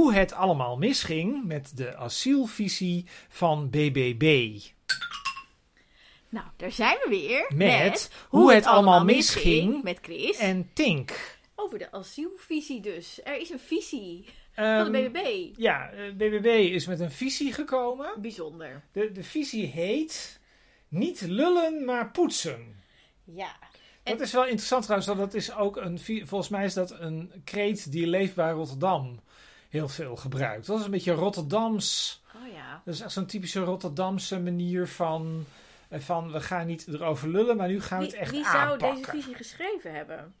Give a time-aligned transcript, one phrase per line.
[0.00, 4.58] hoe het allemaal misging met de asielvisie van BBB.
[6.28, 7.50] Nou, daar zijn we weer.
[7.54, 10.38] Met hoe het allemaal misging Met Chris.
[10.38, 11.38] En Tink.
[11.54, 13.20] Over de asielvisie dus.
[13.24, 15.56] Er is een visie Ehm, van de BBB.
[15.56, 18.20] Ja, eh, BBB is met een visie gekomen.
[18.20, 18.82] Bijzonder.
[18.92, 20.40] De, de visie heet
[20.88, 22.82] niet lullen, maar poetsen.
[23.24, 23.56] Ja.
[24.02, 27.32] Dat is wel interessant trouwens, want dat is ook een, volgens mij is dat een
[27.44, 29.20] kreet die Leefbaar Rotterdam
[29.70, 30.66] heel veel gebruikt.
[30.66, 32.82] Dat is een beetje Rotterdams, Oh ja.
[32.84, 35.44] dat is echt zo'n typische Rotterdamse manier van,
[35.88, 38.44] eh, van we gaan niet erover lullen, maar nu gaan we Wie, het echt wie
[38.44, 38.96] zou aanpakken.
[38.96, 40.34] deze visie geschreven hebben?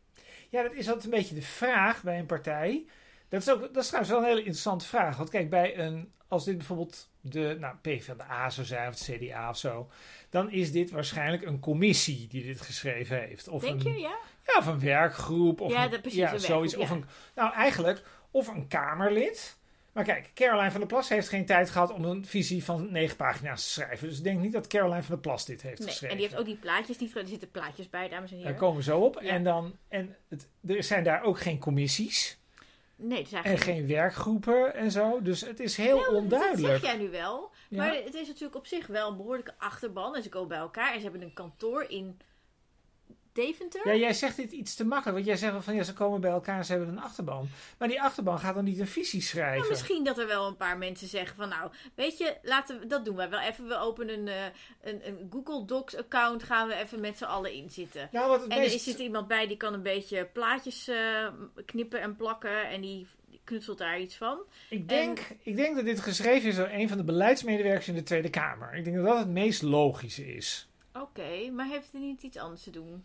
[0.48, 2.84] Ja, dat is altijd een beetje de vraag bij een partij.
[3.28, 5.16] Dat is, ook, dat is trouwens wel een hele interessante vraag.
[5.16, 9.48] Want kijk, bij een, als dit bijvoorbeeld de nou, PvdA zou zijn of het CDA
[9.48, 9.90] of zo,
[10.30, 13.48] dan is dit waarschijnlijk een commissie die dit geschreven heeft.
[13.48, 14.16] Of Denk een, je, ja?
[14.46, 15.60] Ja, of een werkgroep.
[15.60, 16.74] Of Ja, een, dat- precies, ja, zoiets.
[16.74, 19.58] werkgroep, Of een, nou, eigenlijk, of een Kamerlid.
[19.92, 23.16] Maar kijk, Caroline van der Plas heeft geen tijd gehad om een visie van negen
[23.16, 24.08] pagina's te schrijven.
[24.08, 25.88] Dus ik denk niet dat Caroline van der Plas dit heeft Nee.
[25.88, 26.16] geschreven.
[26.16, 27.16] En die heeft ook die plaatjes niet.
[27.16, 28.60] Er zitten plaatjes bij, dames en Daar heren.
[28.60, 29.20] komen we zo op.
[29.22, 29.28] Ja.
[29.30, 32.38] En, dan, en het, er zijn daar ook geen commissies.
[32.96, 33.76] Nee, het is En eigenlijk...
[33.78, 35.22] geen werkgroepen en zo.
[35.22, 36.72] Dus het is heel Nou, onduidelijk.
[36.72, 37.50] Dat zeg jij nu wel.
[37.68, 37.76] Ja.
[37.76, 40.16] Maar het is natuurlijk op zich wel een behoorlijke achterban.
[40.16, 42.18] En ze komen bij elkaar en ze hebben een kantoor in
[43.32, 43.88] Deventer.
[43.88, 45.14] Ja, jij zegt dit iets te makkelijk.
[45.14, 47.48] Want jij zegt wel van ja, ze komen bij elkaar en ze hebben een achterban.
[47.78, 49.58] Maar die achterban gaat dan niet een visie schrijven.
[49.58, 52.86] Nou, misschien dat er wel een paar mensen zeggen van nou, weet je, laten we,
[52.86, 53.68] dat doen wij wel even.
[53.68, 54.44] We openen een, eh,
[54.82, 58.08] een, een Google Docs account, gaan we even met z'n allen inzitten.
[58.12, 58.74] Nou, wat het En er meest...
[58.74, 61.26] is- zit iemand bij die kan een beetje plaatjes eh,
[61.66, 64.38] knippen en plakken en die, die knutselt daar iets van.
[64.68, 68.02] ik, denk, ik denk dat dit geschreven is door een van de beleidsmedewerkers in de
[68.02, 68.74] Tweede Kamer.
[68.74, 70.68] Ik denk dat dat het meest logische is.
[70.92, 73.04] Oké, maar heeft hij niet iets anders te doen?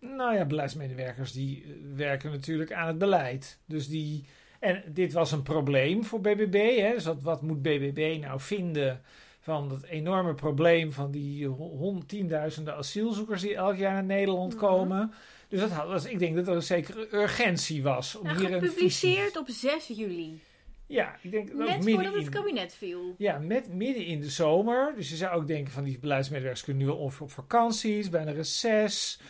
[0.00, 3.58] Nou ja, beleidsmedewerkers die eh, werken natuurlijk aan het beleid.
[3.66, 4.24] Dus die...
[4.60, 6.76] En dit was een probleem voor BBB.
[6.78, 6.92] Hè?
[6.94, 9.00] Dus wat, wat moet BBB nou vinden
[9.40, 11.48] van dat enorme probleem van die
[12.06, 14.64] tienduizenden asielzoekers die elk jaar naar Nederland Mhm.
[14.64, 15.12] komen.
[15.48, 18.52] Dus dat had, dus ik denk dat er een zekere urgentie was om Nou, hier
[18.52, 19.40] een gepubliceerd visie...
[19.40, 20.40] op 6 juli.
[20.86, 23.14] Ja, ik denk dat Net voordat het in- kabinet viel.
[23.18, 24.92] Ja, met, midden in de zomer.
[24.96, 29.20] Dus je zou ook denken van die beleidsmedewerkers kunnen nu ongeveer op vakanties, bijna reces.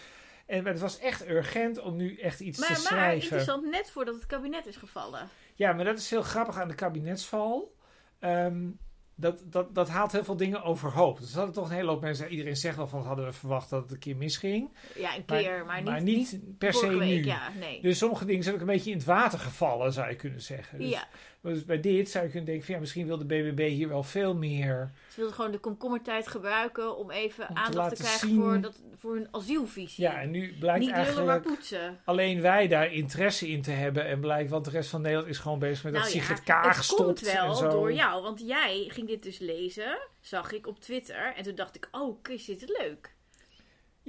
[0.50, 3.22] En het was echt urgent om nu echt iets te Maar, maar schrijven.
[3.22, 5.28] interessant, net voordat het kabinet is gevallen.
[5.55, 7.75] Ja, maar dat is heel grappig aan de kabinetsval.
[8.19, 8.69] Ehm,
[9.15, 11.19] dat, dat, dat haalt heel veel dingen overhoop.
[11.19, 12.28] Dus dat hadden toch een hele hoop mensen.
[12.28, 14.77] Iedereen zegt wel van hadden we verwacht dat het een keer misging.
[14.94, 16.99] Ja, een keer, maar, maar niet, niet, per se week.
[16.99, 17.25] nu.
[17.25, 17.82] Ja, nee.
[17.82, 20.78] Dus sommige dingen zijn ook een beetje in het water gevallen, zou je kunnen zeggen.
[20.78, 21.09] Dus, ja,
[21.43, 24.03] dus bij dit zou je kunnen denken van ja, misschien wil de BBB hier wel
[24.03, 24.91] veel meer.
[25.09, 28.81] ze wilden gewoon de komkommertijd gebruiken om even Om aandacht te, krijgen zien- voor, dat,
[28.97, 30.05] voor hun asielvisie.
[30.05, 32.00] Ja, en nu blijkt niet lullen, maar eigenlijk poetsen.
[32.05, 34.06] alleen wij daar interesse in te hebben.
[34.06, 36.43] En blijkt, want de rest van Nederland is gewoon bezig met dat Nou ja, Sigrid
[36.43, 37.71] Kaag het stopt komt wel en zo.
[37.71, 41.33] door jou, want jij ging dit dus lezen, zag ik op Twitter.
[41.37, 43.19] En toen dacht ik, oh Chris, dit is leuk.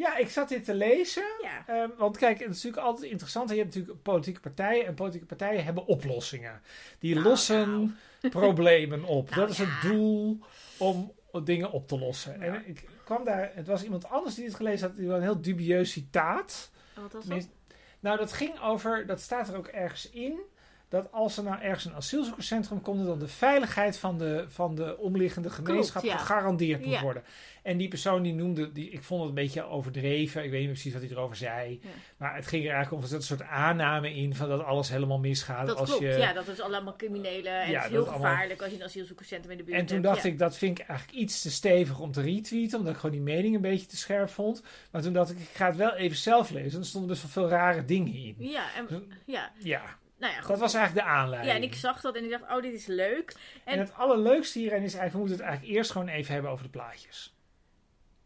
[0.02, 1.24] Ja, ik zat dit te lezen.
[1.42, 3.50] Ja, Ehm, want kijk, het is natuurlijk altijd interessant.
[3.50, 4.86] Je hebt natuurlijk politieke partijen.
[4.86, 6.62] En politieke partijen hebben oplossingen.
[7.00, 7.98] Die Nou, lossen
[8.30, 9.30] problemen op.
[9.30, 10.40] Nou, dat is het doel
[10.78, 11.12] om
[11.44, 12.42] dingen op te lossen.
[12.42, 13.52] En ik kwam daar...
[13.54, 14.98] Het was iemand anders die het gelezen had.
[14.98, 16.72] Die had een heel dubieus citaat.
[16.94, 17.48] wat was dat?
[18.00, 19.06] Nou, dat ging over...
[19.06, 20.40] Dat staat er ook ergens in.
[20.92, 23.06] Dat als er nou ergens een asielzoekerscentrum komt...
[23.06, 26.18] dan de veiligheid van de, van de omliggende gemeenschap ja.
[26.18, 27.02] gegarandeerd moet Ja.
[27.02, 27.24] worden.
[27.64, 28.72] En die persoon die noemde...
[28.72, 30.44] Die, ik vond het een beetje overdreven.
[30.44, 31.80] Ik weet niet precies wat hij erover zei.
[31.84, 31.90] Ja.
[32.18, 33.02] Maar het ging er eigenlijk om...
[33.04, 34.36] Er zat een soort aanname in...
[34.36, 35.68] van dat alles helemaal misgaat.
[35.68, 37.62] Dat als klopt, je, ja, dat is allemaal criminelen.
[37.62, 39.78] En Ja, het is dat heel allemaal- gevaarlijk als je een asielzoekerscentrum in de buurt
[39.78, 40.08] En toen hebt.
[40.08, 40.30] dacht ja.
[40.30, 42.78] ik, dat vind ik eigenlijk iets te stevig om te retweeten.
[42.78, 44.64] Omdat ik gewoon die mening een beetje te scherp vond.
[44.92, 46.80] Maar toen dacht ik, ik ga het wel even zelf lezen.
[46.80, 48.36] Er stonden best wel veel rare dingen in.
[48.38, 49.82] Ja, en, ja, Ja,
[50.22, 50.48] nou ja, goed.
[50.48, 51.52] dat was eigenlijk de aanleiding.
[51.54, 53.36] Ja, en ik zag dat en ik dacht, oh, dit is leuk.
[53.64, 56.52] En En- het allerleukste hierin is eigenlijk, we moeten het eigenlijk eerst gewoon even hebben
[56.52, 57.36] over de plaatjes.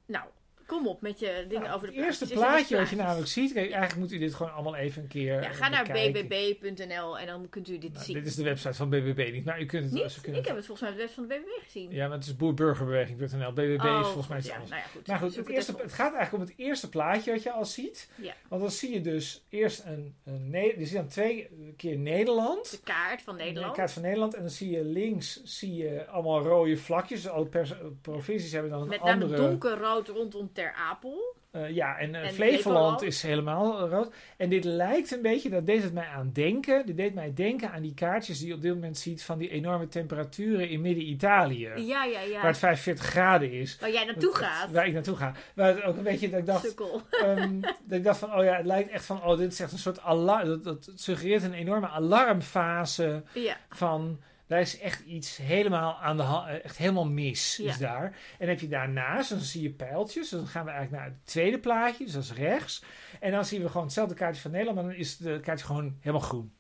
[0.05, 0.25] Nou,
[0.65, 2.95] kom op met je dingen Nou, over de het eerste er plaatje dus wat je
[2.95, 5.69] namelijk ziet, kijk, eigenlijk moet u dit gewoon allemaal even een keer Ja, eh, ga
[5.69, 6.27] naar bekijken.
[6.27, 8.15] bbb.nl en dan kunt u dit Nou, zien.
[8.15, 9.93] dit is de website van BBB niet, maar u kunt het...
[9.93, 10.11] Niet?
[10.11, 11.91] Ze kunnen Ik heb het volgens mij op de website van de BBB gezien.
[11.91, 13.51] Ja, maar het is boerburgerbeweging.nl.
[13.53, 14.53] BBB Oh, is volgens mij goed, iets ja.
[14.53, 14.69] anders.
[14.71, 15.07] Nou ja, goed.
[15.07, 18.09] Maar goed, het, eerste, het gaat eigenlijk om het eerste plaatje wat je al ziet.
[18.15, 18.33] Ja.
[18.49, 20.15] Want dan zie je dus eerst een...
[20.23, 22.71] een je ziet dan twee keer Nederland.
[22.71, 23.75] De kaart van Nederland.
[23.75, 24.33] De kaart van Nederland.
[24.33, 27.27] En dan zie je links zie je allemaal rode vlakjes.
[27.27, 29.41] Alle pers- provincies hebben dan een Met name andere...
[29.41, 31.35] donkerrood rondom Ter Apel.
[31.51, 34.13] Eh, ja, en, eh, En Flevoland is helemaal rood.
[34.37, 36.85] En dit lijkt een beetje, dat deed het mij aan denken.
[36.85, 39.49] Dit deed mij denken aan die kaartjes die je op dit moment ziet van die
[39.49, 41.69] enorme temperaturen in midden-Italië.
[41.75, 42.33] Ja, ja, ja.
[42.35, 43.77] Waar het 45 graden is.
[43.79, 44.71] Waar jij naartoe Dat- gaat.
[44.71, 45.33] Waar ik naartoe ga.
[45.55, 46.73] Waar het ook een beetje dat ik dacht,
[47.11, 49.71] ehm, dat ik dacht van, oh ja, het lijkt echt van, oh, dit is echt
[49.71, 50.47] een soort alarm.
[50.47, 53.57] Dat, dat suggereert een enorme alarmfase Ja.
[53.69, 57.69] van, daar is echt iets helemaal aan de hand, echt helemaal mis Ja.
[57.69, 58.03] is daar.
[58.05, 60.29] En dan heb je daarnaast, dan zie je pijltjes.
[60.29, 62.83] Dus dan gaan we eigenlijk naar het tweede plaatje, dus dat is rechts.
[63.19, 65.97] En dan zien we gewoon hetzelfde kaartje van Nederland, maar dan is het kaartje gewoon
[65.99, 66.53] helemaal groen.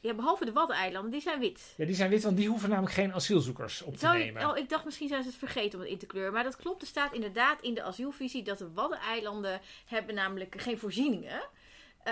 [0.00, 1.74] ja, behalve de Waddeneilanden, die zijn wit.
[1.76, 4.50] Ja, die zijn wit, want die hoeven namelijk geen asielzoekers op te Zou nemen.
[4.50, 6.32] oh, ik dacht misschien zijn ze het vergeten om het in te kleuren.
[6.32, 6.82] Maar dat klopt.
[6.82, 11.40] Er staat inderdaad in de asielvisie dat de Waddeneilanden hebben namelijk geen voorzieningen.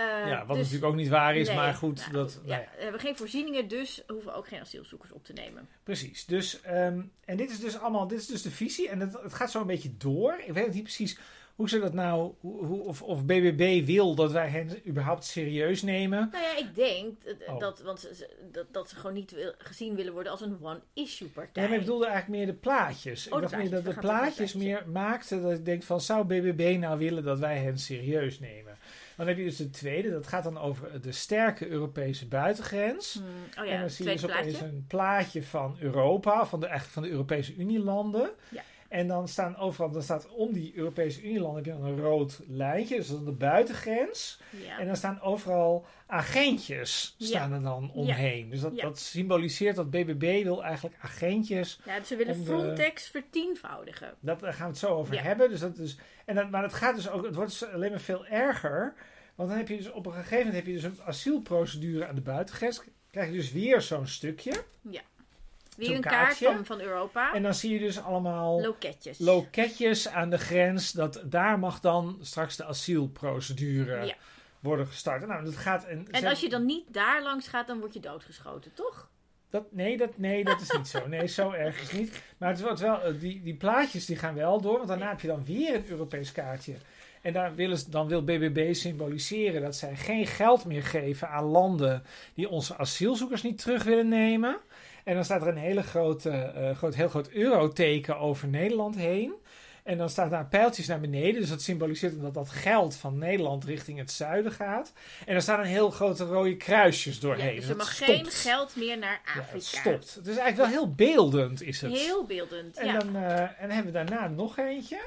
[0.01, 2.67] Ja, wat dus- natuurlijk ook niet waar is, Nee, maar goed, nou, dat, nou ja,
[2.77, 5.67] we hebben geen voorzieningen, dus hoeven ook geen asielzoekers op te nemen.
[5.83, 6.25] Precies.
[6.25, 8.89] Dus, ehm, en dit is dus allemaal, dit is dus de visie.
[8.89, 10.41] En het, het gaat zo een beetje door.
[10.45, 11.17] Ik weet niet precies
[11.55, 15.81] hoe ze dat nou, hoe, hoe- of, of BBB wil dat wij hen überhaupt serieus
[15.81, 16.29] nemen.
[16.31, 17.59] Nou ja, ik denk eh, Oh.
[17.59, 21.27] dat, want ze- dat, dat ze gewoon niet wil- gezien willen worden als een one-issue
[21.27, 21.51] partij.
[21.53, 23.27] Nee, maar ik bedoelde eigenlijk meer de plaatjes.
[23.29, 26.01] Oh, ik de dacht meer dat de We plaatjes meer maakten dat ik denk van,
[26.01, 28.77] zou BBB nou willen dat wij hen serieus nemen?
[29.17, 33.13] Dan heb je dus de tweede, dat gaat dan over de sterke Europese buitengrens.
[33.13, 34.65] Hmm, oh en dan zie je dus opeens plaatje.
[34.65, 38.29] een plaatje van Europa, van de, eigenlijk van de Europese Unielanden.
[38.49, 38.61] Ja.
[38.89, 42.95] En dan staan overal, dan staat om die Europese heb je dan een rood lijntje,
[42.95, 44.39] dus dat is de buitengrens.
[44.65, 44.79] Ja.
[44.79, 47.25] En dan staan overal agentjes Ja.
[47.27, 48.49] staan er dan omheen.
[48.49, 48.81] Dus dat, Ja.
[48.81, 51.79] dat symboliseert dat BBB wil eigenlijk agentjes.
[51.85, 54.13] ja, dus ze willen de- Frontex vertienvoudigen.
[54.19, 55.21] Dat, daar gaan we het zo over Ja.
[55.21, 55.49] hebben.
[55.49, 57.99] Dus dat is, en dat, maar het gaat dus ook, het wordt dus alleen maar
[57.99, 58.93] veel erger.
[59.35, 62.15] Want dan heb je dus op een gegeven moment heb je dus een asielprocedure aan
[62.15, 62.81] de buitengrens.
[63.11, 64.51] Krijg je dus weer zo'n stukje.
[65.77, 66.45] Weer een kaart kaartje.
[66.45, 67.33] van, van Europa.
[67.33, 69.19] En dan zie je dus allemaal Loketjes.
[69.19, 70.91] loketjes aan de grens.
[70.91, 74.15] Dat daar mag dan straks de asielprocedure Ja.
[74.59, 75.27] worden gestart.
[75.27, 75.85] Nou, dat gaat.
[75.85, 79.09] En, En als je dan niet daar langs gaat, dan word je doodgeschoten, toch?
[79.49, 81.07] Dat, nee, dat, nee, dat is niet zo.
[81.07, 82.21] Nee, zo erg is het niet.
[82.37, 84.75] Maar het wordt wel, eh, die, die plaatjes die gaan wel door.
[84.77, 86.73] Want daarna heb je dan weer een Europees kaartje.
[87.21, 91.43] En daar willen, ze- dan wil BBB symboliseren dat zij geen geld meer geven aan
[91.43, 92.03] landen
[92.33, 94.57] die onze asielzoekers niet terug willen nemen.
[95.07, 99.33] En dan staat er een hele grote, eh, groot, heel groot euroteken over Nederland heen.
[99.83, 101.41] En dan staat daar pijltjes naar beneden.
[101.41, 104.93] Dus dat symboliseert dat dat geld van Nederland richting het zuiden gaat.
[105.25, 107.53] En er staan een heel grote rode kruisjes doorheen.
[107.53, 108.11] Ja, dus er mag stopt.
[108.11, 109.53] geen geld meer naar Ja, Afrika.
[109.55, 110.13] het stopt.
[110.15, 111.91] Het is eigenlijk wel heel beeldend, is het.
[111.91, 112.99] Heel beeldend, en, ja.
[112.99, 114.99] dan, eh, en dan hebben we daarna nog eentje.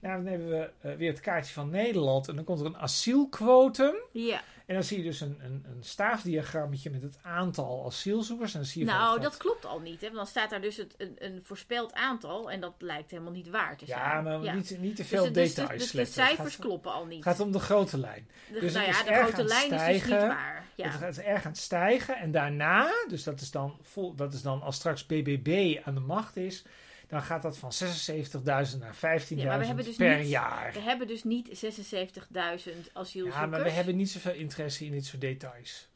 [0.00, 2.28] Nou, dan hebben we eh, weer het kaartje van Nederland.
[2.28, 3.94] En dan komt er een asielquotum.
[4.12, 4.42] ja.
[4.66, 8.52] En dan zie je dus een, een, een staafdiagrammetje met het aantal asielzoekers.
[8.54, 10.00] En dan zie je Nou, dat klopt al niet.
[10.00, 10.06] Hè?
[10.06, 13.48] Want dan staat daar dus het, een, een voorspeld aantal en dat lijkt helemaal niet
[13.50, 13.98] waar te zijn.
[14.00, 15.82] Ja, maar Niet, niet te Dus veel dus de- details.
[15.82, 17.24] dus de, cijfers gaat- kloppen al niet.
[17.24, 18.28] Het gaat om de grote lijn.
[18.52, 20.28] De- dus nou ja, de grote lijn is dus niet stijgen.
[20.28, 20.64] waar.
[20.74, 20.84] Ja.
[20.84, 22.16] Het gaat erg aan het stijgen.
[22.16, 26.00] En daarna, dus dat is dan, vol, dat is dan als straks BBB aan de
[26.00, 26.64] macht is,
[27.08, 30.72] dan gaat dat van 76.000 naar 15.000 Ja, dus per niet- jaar.
[30.72, 33.34] We hebben dus niet 76.000 asielzoekers.
[33.42, 35.88] Ja, maar we hebben niet zoveel interesse in dit soort details.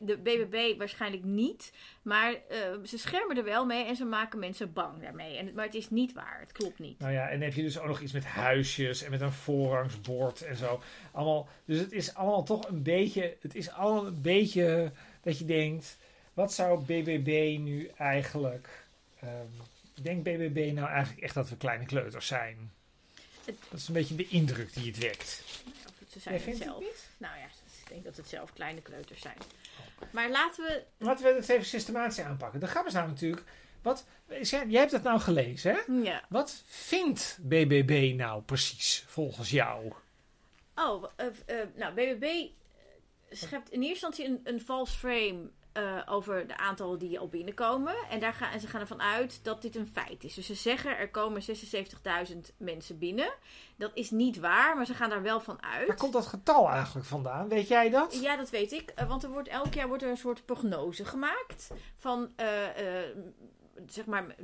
[0.00, 1.72] De BBB waarschijnlijk niet.
[2.02, 5.36] Maar eh, ze schermen er wel mee en ze maken mensen bang daarmee.
[5.36, 6.36] En, maar het is niet waar.
[6.40, 6.98] Het klopt niet.
[6.98, 9.32] Nou ja, en dan heb je dus ook nog iets met huisjes en met een
[9.32, 10.82] voorrangsbord en zo.
[11.12, 14.92] Allemaal, dus het is allemaal toch een beetje, het is allemaal een beetje
[15.22, 15.96] dat je denkt,
[16.34, 18.84] wat zou BBB nu eigenlijk,
[19.20, 19.32] ehm
[20.02, 22.72] denkt BBB nou eigenlijk echt dat we kleine kleuters zijn?
[23.44, 25.42] Dat is een beetje de indruk die het wekt.
[26.02, 26.84] Of ze zijn het zelf.
[27.16, 27.46] Nou ja,
[27.82, 29.36] ik denk dat het zelf kleine kleuters zijn.
[30.10, 30.82] Maar laten we...
[30.96, 32.60] Laten we het even systematisch aanpakken.
[32.60, 33.42] De grap is nou natuurlijk,
[33.82, 34.06] wat,
[34.50, 35.92] jij hebt het nou gelezen hè?
[36.10, 36.24] Ja.
[36.28, 39.92] Wat vindt BBB nou precies volgens jou?
[40.74, 42.48] Oh, eh, eh, nou, BBB
[43.30, 47.94] schept in eerste instantie een, een false frame eh, over de aantallen die al binnenkomen.
[48.10, 50.34] En, daar gaan, en ze gaan ervan uit dat dit een feit is.
[50.34, 53.32] Dus ze zeggen er komen 76.000 mensen binnen.
[53.76, 55.86] Dat is niet waar, maar ze gaan daar wel van uit.
[55.86, 57.48] Waar komt dat getal eigenlijk vandaan?
[57.48, 58.20] Weet jij dat?
[58.20, 58.90] Ja, dat weet ik.
[58.90, 61.70] Eh, want er wordt, elk jaar wordt er een soort prognose gemaakt.
[61.96, 62.46] Van, eh,
[63.86, 64.34] zeg maar,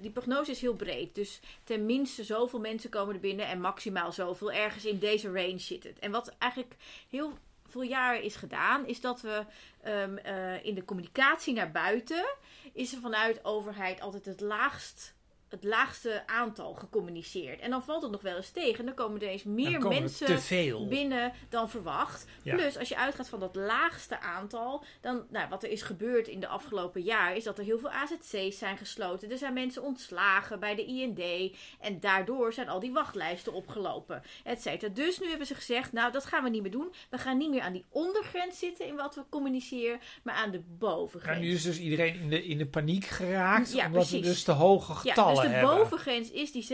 [0.00, 1.14] die prognose is heel breed.
[1.14, 4.52] Dus tenminste zoveel mensen komen er binnen en maximaal zoveel.
[4.52, 5.98] Ergens in deze range zit het.
[5.98, 6.76] En wat eigenlijk
[7.08, 7.32] heel
[7.70, 9.44] veel jaren is gedaan, is dat we
[9.82, 12.36] ehm, eh, in de communicatie naar buiten,
[12.72, 15.14] is er vanuit overheid altijd het laagst
[15.50, 17.60] het laagste aantal gecommuniceerd.
[17.60, 18.78] En dan valt het nog wel eens tegen.
[18.78, 22.26] En dan komen er eens meer er mensen binnen dan verwacht.
[22.42, 22.54] Ja.
[22.54, 26.40] Plus, als je uitgaat van dat laagste aantal, dan, nou, wat er is gebeurd in
[26.40, 29.30] de afgelopen jaar, is dat er heel veel AZC's zijn gesloten.
[29.30, 31.52] Er zijn mensen ontslagen bij de IND.
[31.80, 34.92] En daardoor zijn al die wachtlijsten opgelopen, et cetera.
[34.94, 36.92] Dus nu hebben ze gezegd, nou, dat gaan we niet meer doen.
[37.10, 40.60] We gaan niet meer aan die ondergrens zitten in wat we communiceren, maar aan de
[40.78, 41.36] bovengrens.
[41.38, 44.26] En nu is dus iedereen in de, in de paniek geraakt, Ja, omdat we precies.
[44.26, 45.76] dus te hoge Ja, getallen dus de hebben.
[45.76, 46.66] bovengrens is die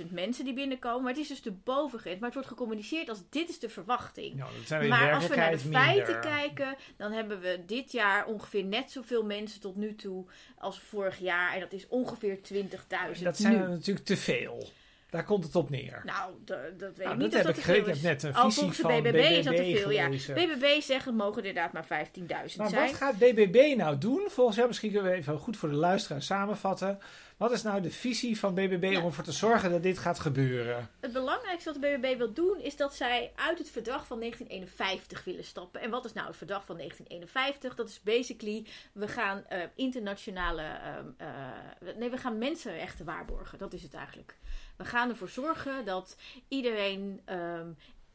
[0.00, 1.02] 76.000 mensen die binnenkomen.
[1.02, 2.16] Maar het is dus de bovengrens.
[2.16, 4.34] Maar het wordt gecommuniceerd als dit is de verwachting.
[4.34, 6.30] Nou, dat zijn Maar als we naar de feiten minder.
[6.30, 10.24] kijken, dan hebben we dit jaar ongeveer net zoveel mensen tot nu toe
[10.58, 11.54] als vorig jaar.
[11.54, 14.68] En dat is ongeveer 20.000 Dat zijn er natuurlijk te veel.
[15.10, 16.02] Daar komt het op neer.
[16.04, 18.52] Nou, dat weet Nou, ik niet dat heb dat ik ik heb net een visie
[18.52, 20.08] volgens de van BBB, is dat te veel, ja.
[20.08, 22.86] BBB zegt het mogen er inderdaad maar 15.000 Maar zijn.
[22.86, 24.22] wat gaat BBB nou doen?
[24.28, 26.98] Volgens jou, misschien kunnen we even goed voor de luisteraar samenvatten.
[27.36, 28.98] Wat is nou de visie van BBB Ja.
[28.98, 30.90] om ervoor te zorgen dat dit gaat gebeuren?
[31.00, 35.24] Het belangrijkste wat de BBB wil doen is dat zij uit het verdrag van 1951
[35.24, 35.80] willen stappen.
[35.80, 37.74] En wat is nou het verdrag van 1951?
[37.74, 43.58] Dat is basically, we gaan eh, internationale, ehm, eh, nee we gaan mensenrechten waarborgen.
[43.58, 44.36] Dat is het eigenlijk.
[44.76, 46.16] We gaan ervoor zorgen dat
[46.48, 47.72] iedereen ehm,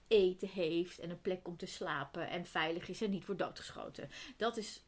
[0.07, 4.09] eten heeft en een plek om te slapen en veilig is en niet wordt doodgeschoten.
[4.37, 4.81] Dat is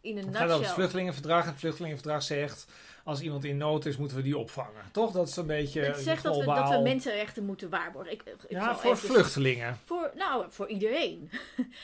[0.00, 1.42] in een Het gaat over het vluchtelingenverdrag.
[1.42, 2.66] En het vluchtelingenverdrag zegt,
[3.04, 4.82] als iemand in nood is, moeten we die opvangen.
[4.92, 5.12] Toch?
[5.12, 8.12] Dat is een beetje Het zegt dat we, dat we mensenrechten moeten waarborgen.
[8.12, 9.78] Ik, ik Ja, voor vluchtelingen.
[9.84, 11.30] Voor, nou, voor iedereen.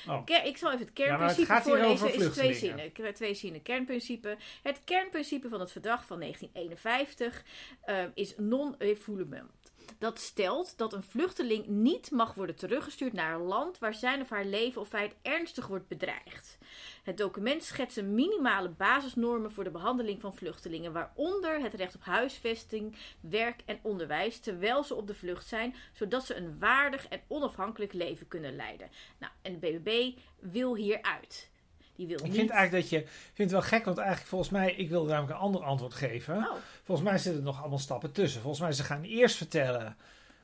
[0.09, 0.23] Oh.
[0.44, 2.14] Ik zal even het Ja, het kernprincipe gaat hier voorlezen.
[2.14, 3.14] is twee zinnen.
[3.14, 3.62] Twee zinnen.
[3.62, 4.37] Kernprincipe.
[4.62, 7.44] Het kernprincipe van het verdrag van 1951
[7.85, 9.63] eh, is non-refoulement.
[9.98, 14.28] Dat stelt dat een vluchteling niet mag worden teruggestuurd naar een land waar zijn of
[14.28, 16.58] haar leven of feit ernstig wordt bedreigd.
[17.02, 22.04] Het document schetst een minimale basisnormen voor de behandeling van vluchtelingen, waaronder het recht op
[22.04, 27.20] huisvesting, werk en onderwijs, terwijl ze op de vlucht zijn, zodat ze een waardig en
[27.28, 28.90] onafhankelijk leven kunnen leiden.
[29.18, 31.52] Nou, en de BBB wil hieruit.
[31.96, 32.34] Die wil Ik niet...
[32.34, 32.98] vind eigenlijk dat je...
[33.06, 34.72] Ik vind het wel gek, want eigenlijk volgens mij...
[34.74, 36.36] Ik wil namelijk een ander antwoord geven.
[36.36, 36.52] Oh,
[36.84, 38.40] Volgens mij zitten er nog allemaal stappen tussen.
[38.40, 39.96] Volgens mij, ze gaan eerst vertellen...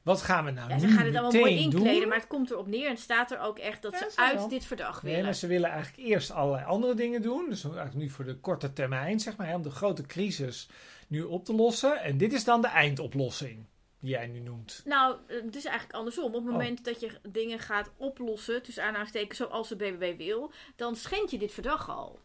[0.02, 2.08] Wat gaan we nou ja, nu ze gaan het allemaal mooi inkleden, doen?
[2.08, 4.48] maar het komt erop neer en staat er ook echt dat Ja, ze uit wel.
[4.48, 5.26] dit verdrag Nee, willen.
[5.26, 7.46] maar ze willen eigenlijk eerst allerlei andere dingen doen.
[7.48, 10.68] Dus eigenlijk nu voor de korte termijn, zeg maar, om de grote crisis
[11.08, 12.00] nu op te lossen.
[12.02, 13.64] En dit is dan de eindoplossing,
[14.00, 14.82] die jij nu noemt.
[14.84, 16.24] Nou, eh, het is eigenlijk andersom.
[16.24, 16.50] Op het Oh.
[16.50, 21.38] moment dat je dingen gaat oplossen, tussen aanhalingstekens zoals de BBB wil, dan schend je
[21.38, 22.18] dit verdrag al.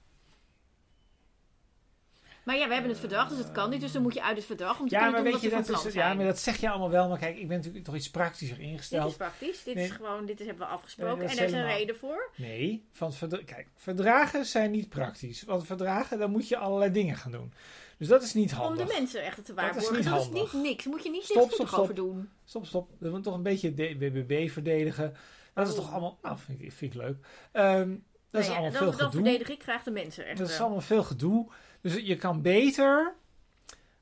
[2.44, 3.82] Maar ja, we hebben het verdrag, dus het kan niet.
[3.82, 5.74] Dus dan moet je uit het verdrag om te Ja, kunnen maar doen weet je,
[5.74, 7.10] dat is, ja, maar dat zeg je allemaal wel.
[7.10, 9.10] Maar kijk, ik ben natuurlijk toch iets praktischer Dit ingesteld.
[9.12, 9.63] is praktisch.
[9.63, 9.84] Dit Nee.
[9.84, 11.17] is gewoon, dit is, hebben we afgesproken.
[11.17, 12.29] Nee, en is er is een reden voor.
[12.36, 13.13] Nee, van
[13.46, 15.44] kijk, verdragen zijn niet praktisch.
[15.44, 17.53] Want verdragen, dan moet je allerlei dingen gaan doen.
[17.98, 18.88] Dus dat is niet Om handig.
[18.88, 19.96] de mensenrechten te Dat is waarborgen.
[19.96, 20.86] niet Dat is niet niks.
[20.86, 21.80] Moet je niet Stop, lichtvoetig stop, stop.
[21.80, 22.30] over doen.
[22.46, 22.90] Stop, stop.
[22.98, 25.14] We moeten toch een beetje de BBB verdedigen.
[25.54, 25.80] Dat is Oh.
[25.80, 26.18] toch allemaal...
[26.22, 27.18] Nou, vind ik, vind ik leuk.
[27.52, 27.96] Ehm,
[28.32, 29.12] dat is Nou ja, allemaal dan, veel dan gedoe.
[29.24, 30.44] verdedig ik graag de mensenrechten.
[30.46, 31.52] Dat is allemaal veel gedoe.
[31.82, 33.16] Dus je kan beter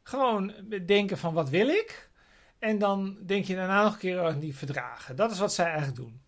[0.03, 0.53] gewoon
[0.85, 2.09] denken van wat wil ik?
[2.59, 5.15] En dan denk je daarna nog een keer aan die verdragen.
[5.15, 6.21] Dat is wat zij eigenlijk doen.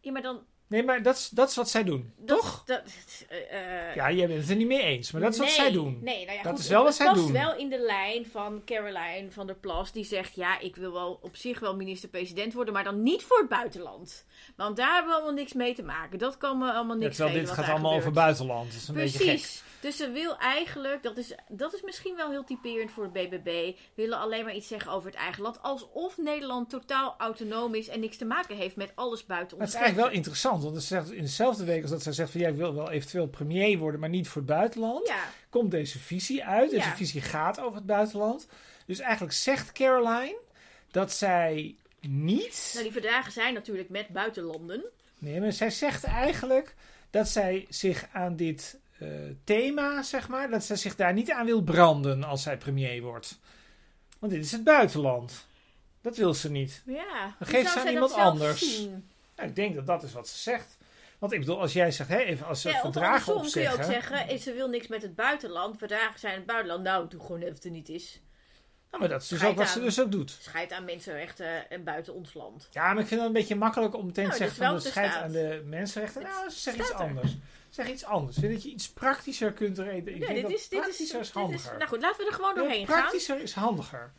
[0.00, 0.42] Ja, maar dan...
[0.72, 2.12] Nee, maar dat is, dat is wat zij doen.
[2.16, 2.62] Dat, Toch?
[2.66, 2.82] Dat,
[3.28, 5.10] eh, eh, Ja, jij bent het er niet mee eens.
[5.12, 5.98] Maar dat is wat zij doen.
[6.02, 7.32] Nee, nou ja, Dat goed, is wel wat zij past doen.
[7.32, 9.92] wel in de lijn van Caroline van der Plas.
[9.92, 13.38] Die zegt, ja, ik wil wel op zich wel minister-president worden, maar dan niet voor
[13.38, 14.24] het buitenland.
[14.56, 16.18] Want daar hebben we allemaal niks mee te maken.
[16.18, 18.24] Dat kan me allemaal Ja, niks terwijl schelen dit gaat allemaal over gebeurt.
[18.24, 18.72] buitenland.
[18.72, 19.62] Dat is een beetje gek.
[19.82, 23.76] Dus ze wil eigenlijk, dat is, dat is misschien wel heel typerend voor het BBB,
[23.94, 25.62] willen alleen maar iets zeggen over het eigen land.
[25.62, 29.66] Alsof Nederland totaal autonoom is en niks te maken heeft met alles buiten ons.
[29.66, 30.62] het is eigenlijk wel interessant.
[30.62, 33.26] Want het zegt in dezelfde week als dat zij zegt van jij wil wel eventueel
[33.28, 35.06] premier worden, maar niet voor het buitenland.
[35.06, 36.70] Ja, komt deze visie uit.
[36.70, 36.94] Deze Ja.
[36.96, 38.46] visie gaat over het buitenland.
[38.86, 40.38] Dus eigenlijk zegt Caroline
[40.90, 42.70] dat zij niet.
[42.72, 44.84] nou die verdragen zijn natuurlijk met buitenlanden.
[45.18, 46.74] Nee, maar zij zegt eigenlijk
[47.10, 51.46] dat zij zich aan dit eh, thema, zeg maar, dat zij zich daar niet aan
[51.46, 53.38] wil branden als zij premier wordt.
[54.18, 55.46] Want dit is het buitenland.
[56.00, 56.82] Dat wil ze niet.
[56.86, 58.78] Ja, Dan geeft ze aan iemand dat anders.
[59.36, 60.76] Nou, ik denk dat dat is wat ze zegt.
[61.18, 63.68] Want ik bedoel, als jij zegt, hè, even als ze Ja, verdragen andersom kun je
[63.76, 64.16] ook opzeggen.
[64.16, 65.78] zeggen, eh, ze wil niks met het buitenland.
[65.78, 66.82] Verdragen zijn het buitenland.
[66.82, 68.20] Nou, doe gewoon of het er niet is.
[68.90, 70.36] Nou, maar dat is dus Scheid ook wat ze dus ook doet.
[70.40, 72.68] Scheid aan mensenrechten en buiten ons land.
[72.70, 74.90] Ja, maar ik vind het een beetje makkelijk om meteen Nou, te dit zeggen van
[74.90, 76.22] scheid aan de mensenrechten.
[76.22, 77.06] Het Nou, zeg iets staat er.
[77.06, 77.36] anders.
[77.72, 78.36] Zeg iets anders.
[78.36, 80.14] Ik vind dat je iets praktischer kunt reden.
[80.14, 81.76] Ik Ja, dit dat is, dit is, is, dit is, handiger.
[81.76, 83.00] nou goed, laten we er gewoon doorheen gaan.
[83.00, 84.12] praktischer is handiger.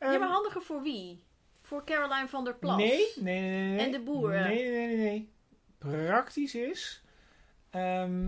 [0.00, 1.22] Ja, Ehm, maar handiger voor wie?
[1.62, 2.76] Voor Caroline van der Plas.
[2.76, 3.86] Nee, nee, nee, nee, nee.
[3.86, 4.42] En de boeren.
[4.48, 5.32] Nee, nee, nee, nee.
[5.78, 7.02] Praktisch is...
[7.70, 8.24] ehm,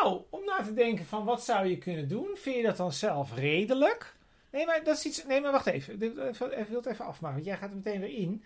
[0.00, 2.28] nou, om na te denken van wat zou je kunnen doen.
[2.34, 4.14] Vind je dat dan zelf redelijk?
[4.50, 5.24] Nee, maar dat is iets.
[5.24, 6.02] Nee, maar wacht even.
[6.28, 8.44] Even, wil het even afmaken, want jij gaat er meteen weer in.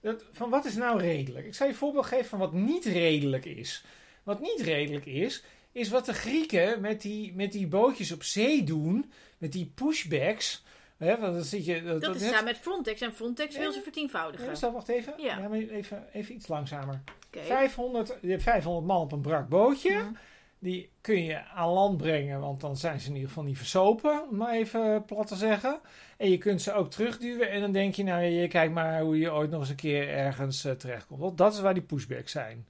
[0.00, 1.46] Dat, van wat is nou redelijk?
[1.46, 3.84] Ik zal je een voorbeeld geven van wat niet redelijk is.
[4.26, 5.42] Wat niet redelijk is,
[5.72, 10.64] is wat de Grieken met die, met die bootjes op zee doen, met die pushbacks.
[10.96, 13.00] Hè, want dan zit je, dat, Dat is net- samen met Frontex.
[13.00, 13.60] En Frontex Ja.
[13.60, 14.56] wil ze vertienvoudigen.
[14.56, 15.14] Stel, wacht even.
[15.16, 15.38] Ja.
[15.38, 17.02] maar even, even iets langzamer.
[17.26, 17.40] Oké.
[17.44, 19.94] 500, je hebt 500 man op een brak bootje.
[19.94, 20.12] Mhm.
[20.58, 24.28] Die kun je aan land brengen, want dan zijn ze in ieder geval niet versopen,
[24.30, 25.80] om maar even plat te zeggen.
[26.16, 29.18] En je kunt ze ook terugduwen en dan denk je, nou je kijkt maar hoe
[29.18, 31.20] je ooit nog eens een keer ergens eh, terechtkomt.
[31.20, 32.66] Want dat is waar die pushbacks zijn.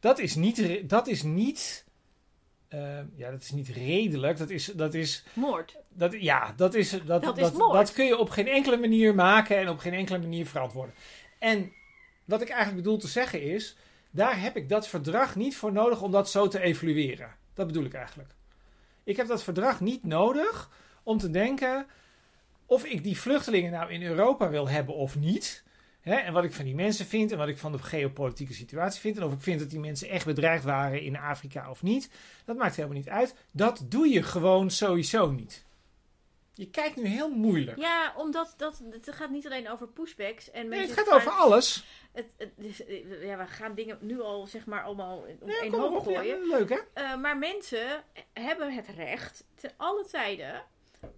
[0.00, 1.84] Dat is niet, dat is niet,
[2.68, 5.76] eh, ja dat is niet redelijk, dat is, dat is, Moord.
[5.88, 7.72] dat, ja, dat is, dat, Dat is dat, moord.
[7.72, 10.94] dat kun je op geen enkele manier maken en op geen enkele manier verantwoorden.
[11.38, 11.72] En
[12.24, 13.76] wat ik eigenlijk bedoel te zeggen is,
[14.10, 17.34] daar heb ik dat verdrag niet voor nodig om dat zo te evalueren.
[17.54, 18.30] Dat bedoel ik eigenlijk.
[19.04, 20.70] Ik heb dat verdrag niet nodig
[21.02, 21.86] om te denken
[22.66, 25.64] of ik die vluchtelingen nou in Europa wil hebben of niet.
[26.08, 29.00] Hè, en wat ik van die mensen vind en wat ik van de geopolitieke situatie
[29.00, 29.16] vind.
[29.16, 32.10] En of ik vind dat die mensen echt bedreigd waren in Afrika of niet.
[32.44, 33.34] Dat maakt helemaal niet uit.
[33.52, 35.66] Dat doe je gewoon sowieso niet.
[36.58, 37.78] Je kijkt nu heel moeilijk.
[37.78, 40.50] Ja, omdat dat, het gaat niet alleen over pushbacks.
[40.50, 41.84] En Nee, het gaat over alles.
[42.12, 42.82] Het, het, dus,
[43.20, 46.10] ja, we gaan dingen nu al zeg maar allemaal Ja, één hoop op.
[46.10, 46.48] Ja, gooien.
[46.48, 46.78] leuk hè?
[46.92, 50.62] Eh, maar mensen hebben het recht te alle tijden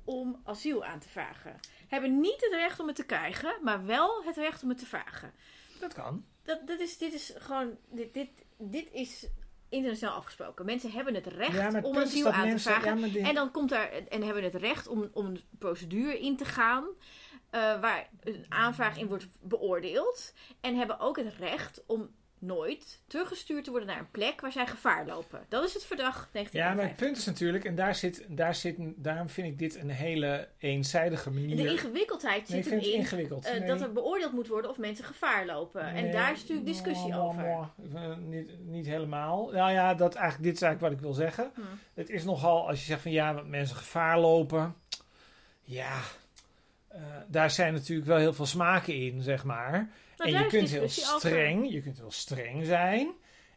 [0.04, 1.56] om asiel aan te vragen.
[1.88, 4.86] Hebben niet het recht om het te krijgen, maar wel het recht om het te
[4.86, 5.32] vragen.
[5.80, 6.24] Dat kan.
[6.42, 9.26] Dat, dat is, dit is gewoon, dit, dit, dit is
[9.68, 10.64] internationaal afgesproken.
[10.64, 12.72] Mensen hebben het recht Ja, maar het om asiel aan mensen...
[12.72, 12.94] te vragen.
[12.94, 16.20] Ja, maar die- En dan komt daar en hebben het recht om, om een procedure
[16.20, 16.84] in te gaan.
[17.50, 20.32] eh, waar een aanvraag in wordt beoordeeld.
[20.60, 22.10] En hebben ook het recht om
[22.40, 25.44] nooit teruggestuurd te worden naar een plek waar zij gevaar lopen.
[25.48, 27.06] Dat is het verdrag Ja, maar het 1951.
[27.06, 31.30] punt is natuurlijk, en daar zit, daar zit, daarom vind ik dit een hele eenzijdige
[31.30, 31.56] manier.
[31.56, 33.46] de ingewikkeldheid zit erin ingewikkeld.
[33.46, 33.68] eh, nee.
[33.68, 35.82] dat er beoordeeld moet worden of mensen gevaar lopen.
[35.82, 37.44] En daar is natuurlijk discussie over.
[37.44, 39.50] Eh, niet, niet helemaal.
[39.50, 41.50] Nou ja, dat eigenlijk, dit is eigenlijk wat ik wil zeggen.
[41.54, 41.60] Hm.
[41.94, 44.74] Het is nogal, als je zegt van ja, mensen gevaar lopen.
[45.62, 45.98] Ja,
[46.88, 49.90] eh, daar zijn natuurlijk wel heel veel smaken in, zeg maar.
[50.20, 51.18] En je kunt heel over.
[51.18, 53.10] streng, je kunt heel streng zijn.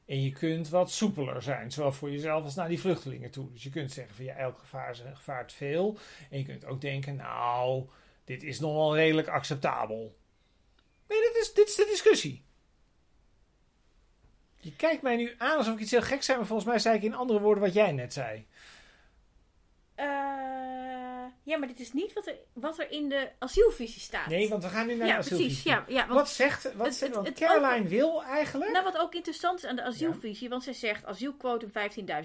[0.06, 3.52] En je kunt wat soepeler zijn, zowel voor jezelf als naar die vluchtelingen toe.
[3.52, 5.98] Dus je kunt zeggen van ja, elk gevaar is een gevaar te veel.
[6.30, 7.86] En je kunt ook denken, nou,
[8.24, 10.18] dit is nog wel redelijk acceptabel.
[11.08, 12.44] Nee, dit is, dit is de discussie.
[14.56, 16.96] Je kijkt mij nu aan alsof ik iets heel gek zei, maar volgens mij zei
[16.96, 18.48] ik in andere woorden wat jij net zei.
[19.96, 20.63] Eh,
[21.44, 24.28] ja, maar dit is niet wat er, wat er in de asielvisie staat.
[24.28, 25.48] Nee, want we gaan nu naar ja, de asielvisie.
[25.48, 25.64] precies.
[25.64, 28.72] Ja, ja, want Wat zegt, wat het- zegt het- want het Caroline wil eigenlijk...
[28.72, 31.70] Nou, wat ook interessant is aan de asielvisie, want zij zegt asielquotum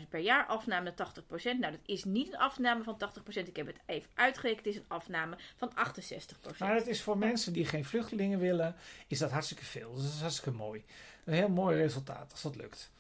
[0.01, 1.59] 15.000 per jaar, afname 80%.
[1.59, 3.49] Nou, dat is niet een afname van 80%.
[3.49, 6.59] Ik heb het even uitgerekend, het is een afname van 68%.
[6.59, 8.77] Maar het is voor mensen die geen vluchtelingen willen,
[9.07, 9.93] is dat hartstikke veel.
[9.95, 10.85] Dus dat is hartstikke mooi.
[11.25, 12.91] Een heel mooi resultaat als dat lukt.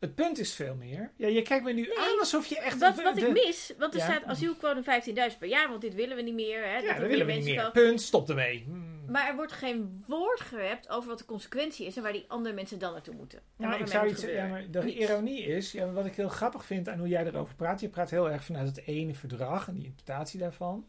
[0.00, 1.10] Het punt is veel meer.
[1.16, 2.78] Ja, je kijkt me nu Nee, aan alsof je echt.
[2.78, 4.04] Wat, de- wat ik mis, want er Ja.
[4.04, 6.62] staat asielquotum 15.000 per jaar, want dit willen we niet meer.
[6.62, 7.70] Hè, Ja, dat willen we niet meer.
[7.72, 8.62] Punt, stop ermee.
[8.66, 8.94] Hmm.
[9.08, 12.54] Maar er wordt geen woord gerept over wat de consequentie is en waar die andere
[12.54, 13.38] mensen dan naartoe moeten.
[13.38, 14.96] En Nou, wat ik zou iets ja, maar de Niets.
[14.98, 18.10] ironie is, ja, wat ik heel grappig vind aan hoe jij erover praat, je praat
[18.10, 20.86] heel erg vanuit het ene verdrag en die interpretatie daarvan.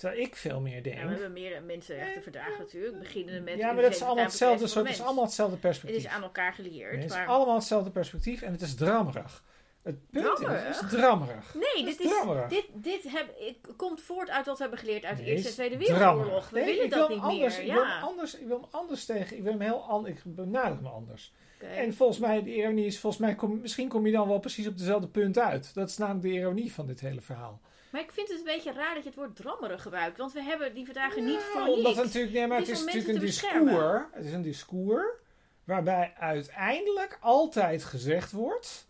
[0.00, 0.96] Terwijl ik veel meer denk.
[0.96, 2.98] Ja, we hebben meer mensenrechten verdragen natuurlijk.
[2.98, 5.96] Beginnende met Ja, maar dat is allemaal hetzelfde, het is allemaal hetzelfde Het perspectief.
[6.04, 6.92] is aan elkaar gelieerd.
[6.92, 7.26] Nee, het is maar...
[7.26, 9.44] allemaal hetzelfde perspectief en het is drammerig.
[9.82, 10.64] Het punt is, Drammerig?
[10.80, 11.54] het is drammerig.
[11.54, 12.48] Nee, is dit, is, drammerig.
[12.48, 15.48] dit, dit heb, ik, komt voort uit wat we hebben geleerd uit de Nee, Eerste
[15.48, 16.50] en het Tweede is Wereldoorlog.
[16.50, 17.66] We Nee, willen ik dat wil niet anders, meer.
[17.66, 18.00] Ik wil, hem Ja.
[18.00, 19.36] anders, ik wil hem anders tegen.
[19.36, 20.14] Ik wil hem heel anders.
[20.18, 21.32] Ik benader me anders.
[21.62, 21.66] Oké.
[21.72, 24.66] En volgens mij, de ironie is, volgens mij, kom, misschien kom je dan wel precies
[24.66, 25.74] op dezelfde punt uit.
[25.74, 27.60] Dat is namelijk de ironie van dit hele verhaal.
[27.90, 30.18] Maar ik vind het een beetje raar dat je het woord drammerig gebruikt.
[30.18, 32.84] Want we hebben die verdragen niet Ja, voor omdat het natuurlijk, nee, maar Het is
[32.84, 34.02] natuurlijk een discours.
[34.12, 35.06] Het is een discours
[35.64, 38.88] waarbij uiteindelijk altijd gezegd wordt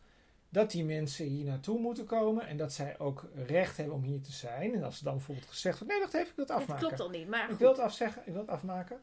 [0.49, 4.21] dat die mensen hier naartoe moeten komen en dat zij ook recht hebben om hier
[4.21, 4.75] te zijn.
[4.75, 6.87] En als er dan bijvoorbeeld gezegd wordt, nee, wacht even, ik wil het afmaken.
[6.87, 7.29] klopt al niet.
[7.29, 9.01] Maar Ik wil het afzeggen, ik wil het afmaken.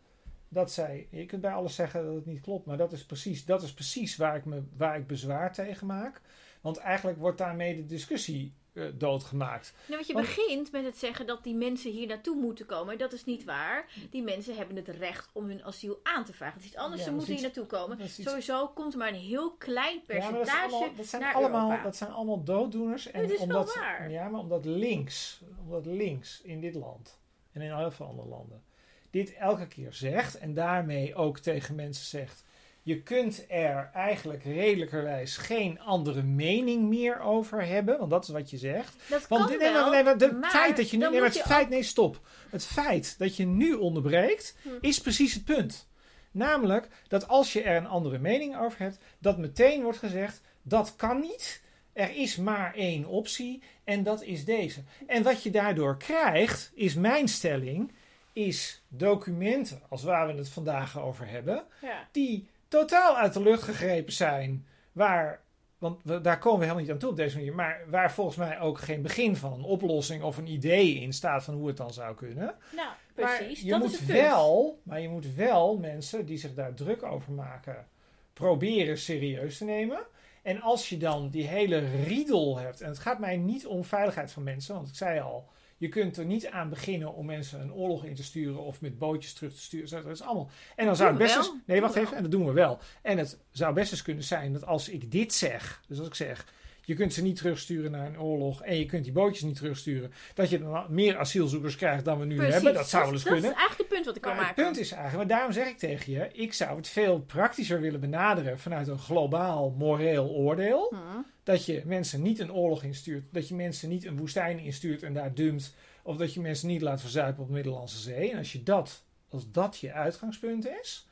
[0.49, 3.45] Dat zij, je kunt bij alles zeggen dat het niet klopt, maar dat is precies,
[3.45, 6.21] dat is precies waar, ik me, waar ik bezwaar tegen maak.
[6.61, 8.53] Want eigenlijk wordt daarmee de discussie
[8.97, 9.73] doodgemaakt.
[9.87, 12.97] Nee, want je Want- begint met het zeggen dat die mensen hier naartoe moeten komen.
[12.97, 13.85] Dat is niet waar.
[14.09, 16.53] Die mensen hebben het recht om hun asiel aan te vragen.
[16.55, 18.01] Het is iets anders, Ja, ze moeten hier naartoe komen.
[18.01, 21.33] iets- Sowieso komt er maar een heel klein Ja, dat, percentage allemaal, dat, zijn naar
[21.33, 21.83] allemaal, Europa.
[21.83, 23.11] dat zijn allemaal dooddoeners.
[23.11, 24.11] En is wel omdat, waar.
[24.11, 27.19] Ja, maar omdat links, omdat links in dit land
[27.51, 28.63] en in heel veel andere landen
[29.09, 32.43] dit elke keer zegt en daarmee ook tegen mensen zegt:
[32.87, 37.97] je kunt er eigenlijk redelijkerwijs geen andere mening meer over hebben.
[37.97, 38.95] Want dat is wat je zegt.
[39.09, 41.09] Dat Want kan dit- nee, wel, nee, maar feit dat je nu.
[41.09, 41.69] Nee, het je feit.
[41.69, 42.21] Nee, stop.
[42.49, 44.55] Het feit dat je nu onderbreekt.
[44.61, 44.69] Hm.
[44.81, 45.87] is precies het punt.
[46.31, 48.97] Namelijk dat als je er een andere mening over hebt.
[49.19, 50.41] dat meteen wordt gezegd.
[50.61, 51.61] dat kan niet.
[51.93, 53.61] Er is maar één optie.
[53.83, 54.81] En dat is deze.
[55.07, 56.71] En wat je daardoor krijgt.
[56.75, 57.91] is mijn stelling.
[58.33, 59.81] is documenten.
[59.89, 62.07] als waar we het vandaag over hebben Ja.
[62.11, 64.65] die totaal uit de lucht gegrepen zijn.
[64.91, 65.41] Waar,
[65.77, 67.55] want we, daar komen we helemaal niet aan toe op deze manier.
[67.55, 71.43] Maar waar volgens mij ook geen begin van een oplossing of een idee in staat
[71.43, 72.55] van hoe het dan zou kunnen.
[72.75, 73.61] Nou, Maar precies.
[73.61, 74.19] je dat moet is het punt.
[74.19, 77.87] wel, maar je moet wel mensen die zich daar druk over maken,
[78.33, 79.99] proberen serieus te nemen.
[80.43, 84.31] En als je dan die hele riedel hebt, en het gaat mij niet om veiligheid
[84.31, 87.73] van mensen, want ik zei al, je kunt er niet aan beginnen om mensen een
[87.73, 89.89] oorlog in te sturen of met bootjes terug te sturen.
[90.03, 90.49] Dat is allemaal.
[90.75, 92.79] En dan zou het best eens, nee, wacht even, en dat doen we wel.
[93.01, 96.15] En het zou best eens kunnen zijn dat als ik dit zeg, dus als ik
[96.15, 96.45] zeg,
[96.81, 100.11] je kunt ze niet terugsturen naar een oorlog en je kunt die bootjes niet terugsturen,
[100.33, 102.53] dat je dan meer asielzoekers krijgt dan we nu Precies.
[102.53, 102.73] hebben.
[102.73, 103.51] Dat zou wel eens dat kunnen.
[103.51, 104.71] is eigenlijk het punt wat ik wil Maar het maken.
[104.71, 107.99] punt is eigenlijk, maar daarom zeg ik tegen je, ik zou het veel praktischer willen
[107.99, 110.87] benaderen vanuit een globaal moreel oordeel.
[110.89, 111.21] Hm.
[111.47, 115.13] Dat je mensen niet een oorlog instuurt, dat je mensen niet een woestijn instuurt en
[115.13, 118.31] daar dumpt, of dat je mensen niet laat verzuipen op de Middellandse Zee.
[118.31, 121.07] En als je dat, als dat je uitgangspunt is,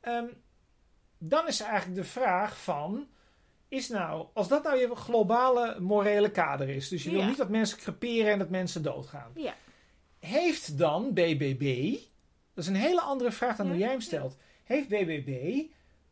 [0.00, 0.24] ehm,
[1.18, 3.06] dan is eigenlijk de vraag van,
[3.68, 7.48] is nou, als dat nou je globale morele kader is, dus je wil niet dat
[7.48, 9.54] mensen creperen en dat mensen doodgaan Ja.
[10.18, 11.92] heeft dan BBB,
[12.54, 15.62] dat is een hele andere vraag dan Ja, hoe jij hem stelt, heeft BBB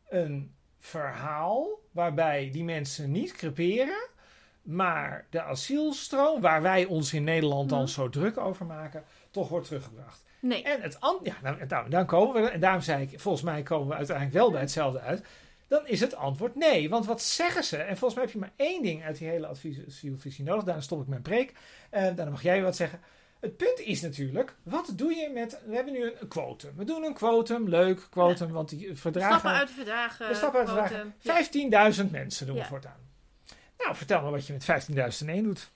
[0.09, 4.09] een verhaal waarbij die mensen niet creperen,
[4.63, 7.89] maar de asielstroom, waar wij ons in Nederland dan Mhm.
[7.89, 10.25] zo druk over maken, toch wordt teruggebracht.
[10.41, 10.63] Nee.
[10.63, 13.89] En het ja, nou, nou, dan komen we, en daarom zei ik, volgens mij komen
[13.89, 15.25] we uiteindelijk wel bij hetzelfde uit.
[15.69, 16.89] Dan is het antwoord nee.
[16.89, 17.77] Want wat zeggen ze?
[17.77, 20.65] En volgens mij heb je maar één ding uit die hele adviesvisie nodig.
[20.65, 21.53] Daarna stop ik mijn preek.
[21.91, 23.01] En daarna mag jij wat zeggen.
[23.43, 25.61] Het punt is natuurlijk, wat doe je met...
[25.67, 26.73] We hebben nu een quotum.
[26.77, 29.39] We doen een quotum, leuk quotum, want die verdragen...
[29.39, 30.29] Stappen uit de verdragen.
[30.29, 32.05] we stappen uit de verdragen.
[32.07, 33.11] 15.000 mensen doen we voortaan.
[33.79, 34.89] Nou, vertel me wat je met
[35.25, 35.71] 15.001 doet.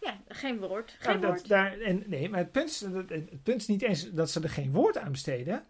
[0.00, 0.96] Ja, geen woord.
[1.00, 1.48] Nou, Geen dat, woord.
[1.48, 4.50] Daar, en, nee, maar het punt, is, het, punt is niet eens dat ze er
[4.50, 5.64] geen woord aan besteden.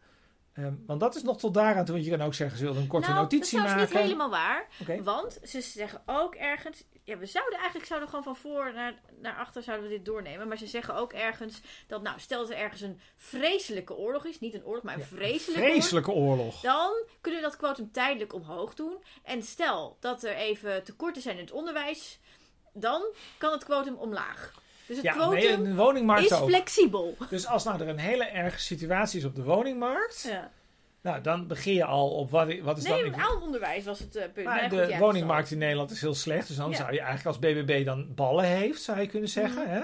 [0.53, 1.95] Ehm, want dat is nog tot daaraan toe.
[1.95, 3.89] Want je kan ook zeggen, ze wilden een korte nou, notitie dat is maken.
[3.89, 4.67] niet helemaal waar.
[5.03, 6.85] Want ze zeggen ook ergens...
[7.11, 10.49] Ja, we zouden eigenlijk zouden gewoon van voor naar, naar achter zouden we dit doornemen.
[10.49, 14.41] Maar ze zeggen ook ergens dat, nou, stel dat er ergens een vreselijke oorlog is.
[14.41, 15.75] Niet een oorlog, maar een Ja, vreselijke oorlog.
[15.75, 16.61] Vreselijke oorlog.
[16.61, 18.97] Dan kunnen we dat quotum tijdelijk omhoog doen.
[19.23, 22.19] En stel dat er even tekorten zijn in het onderwijs.
[22.73, 23.03] Dan
[23.39, 24.53] kan het quotum omlaag.
[24.87, 26.49] Dus het Ja, quotum nee, in de woningmarkt is ook.
[26.49, 27.17] flexibel.
[27.31, 30.23] Dus als nou er een hele erge situatie is op de woningmarkt.
[30.23, 30.51] Ja.
[31.03, 33.11] Nou, dan begin je al op wat, wat is Nee, dan...
[33.11, 34.47] met aan onderwijs was het eh, punt.
[34.47, 36.47] Maar Maar goed, de ja, woningmarkt in Nederland is heel slecht.
[36.49, 36.77] Dus dan Ja.
[36.77, 39.63] zou je eigenlijk als BBB dan ballen heeft, zou je kunnen zeggen.
[39.63, 39.71] Mhm.
[39.71, 39.81] Hè?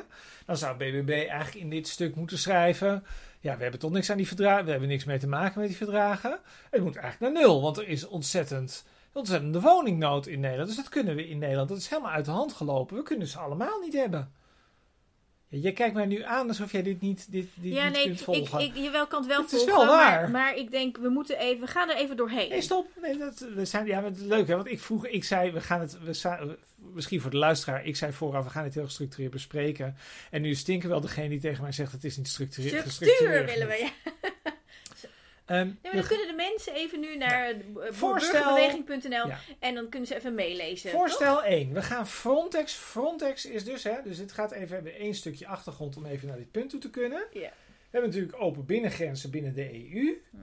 [0.46, 3.04] Dan zou BBB eigenlijk in dit stuk moeten schrijven.
[3.40, 4.64] Ja, we hebben toch niks aan die verdragen.
[4.64, 6.38] We hebben niks mee te maken met die verdragen.
[6.70, 7.62] Het moet eigenlijk naar nul.
[7.62, 10.68] Want er is ontzettend, ontzettende woningnood in Nederland.
[10.68, 11.68] Dus dat kunnen we in Nederland.
[11.68, 12.96] Dat is helemaal uit de hand gelopen.
[12.96, 14.32] We kunnen ze allemaal niet hebben.
[15.60, 18.18] Jij kijkt mij nu aan alsof jij dit niet, dit, dit Ja, niet nee, kunt
[18.18, 18.60] ik, volgen.
[18.60, 20.20] ik, je wel kan het wel Het is wel waar.
[20.20, 22.48] Maar, maar ik denk, we moeten even, we gaan er even doorheen.
[22.48, 22.88] Nee, stop.
[23.02, 24.54] Nee, dat, we zijn, ja, het leuk, hè?
[24.54, 26.12] Want ik vroeg, ik zei, we gaan het, we
[26.92, 29.96] misschien voor de luisteraar, ik zei vooraf, we gaan het heel gestructureerd bespreken.
[30.30, 32.90] En nu stinken wel degene die tegen mij zegt, het is niet structureerd.
[32.90, 33.76] Structuur willen we.
[33.76, 34.45] Ja.
[35.46, 37.54] Ehm, dan kunnen de mensen even nu naar
[37.90, 39.38] Voorstel- burgerbeweging.nl Ja.
[39.58, 40.90] en dan kunnen ze even meelezen.
[40.90, 41.00] toch?
[41.00, 41.72] Voorstel 1.
[41.72, 42.72] We gaan Frontex.
[42.72, 46.36] Frontex is dus, hè, dus dit gaat even, hebben één stukje achtergrond om even naar
[46.36, 47.26] dit punt toe te kunnen.
[47.32, 47.40] Ja.
[47.90, 50.20] We hebben natuurlijk open binnengrenzen binnen de EU.
[50.30, 50.36] Hm.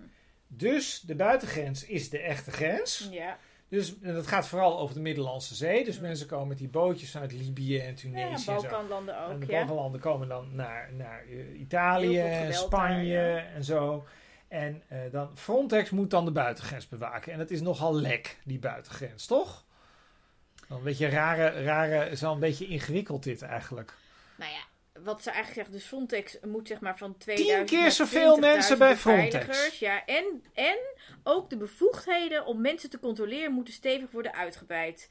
[0.47, 3.07] Dus de buitengrens is de echte grens.
[3.11, 3.37] Ja.
[3.69, 5.83] Dus en dat gaat vooral over de Middellandse Zee.
[5.85, 6.01] Dus Hm.
[6.01, 8.53] mensen komen met die bootjes vanuit Libië en ja, Tunesië en zo.
[8.53, 9.57] Balkanlanden En ook, de ja.
[9.59, 13.45] Balkanlanden komen dan naar, naar eh, Italië, Spanje daar, ja.
[13.55, 14.05] en zo.
[14.53, 17.33] En eh, dan Frontex moet dan de buitengrens bewaken.
[17.33, 19.65] En het is nogal lek, die buitengrens, toch?
[20.67, 23.93] Dan een beetje rare, rare, is wel een beetje ingewikkeld dit eigenlijk.
[24.35, 27.91] Nou ja, wat ze eigenlijk zeggen, dus Frontex moet zeg maar van 2000 keer naar
[27.91, 28.95] zoveel 20.000 mensen bij.
[28.95, 29.79] Frontex.
[29.79, 30.77] Ja, en, en
[31.23, 35.09] ook de bevoegdheden om mensen te controleren moeten stevig worden uitgebreid.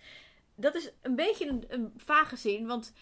[0.55, 2.93] Dat is een beetje een, een vage zin, want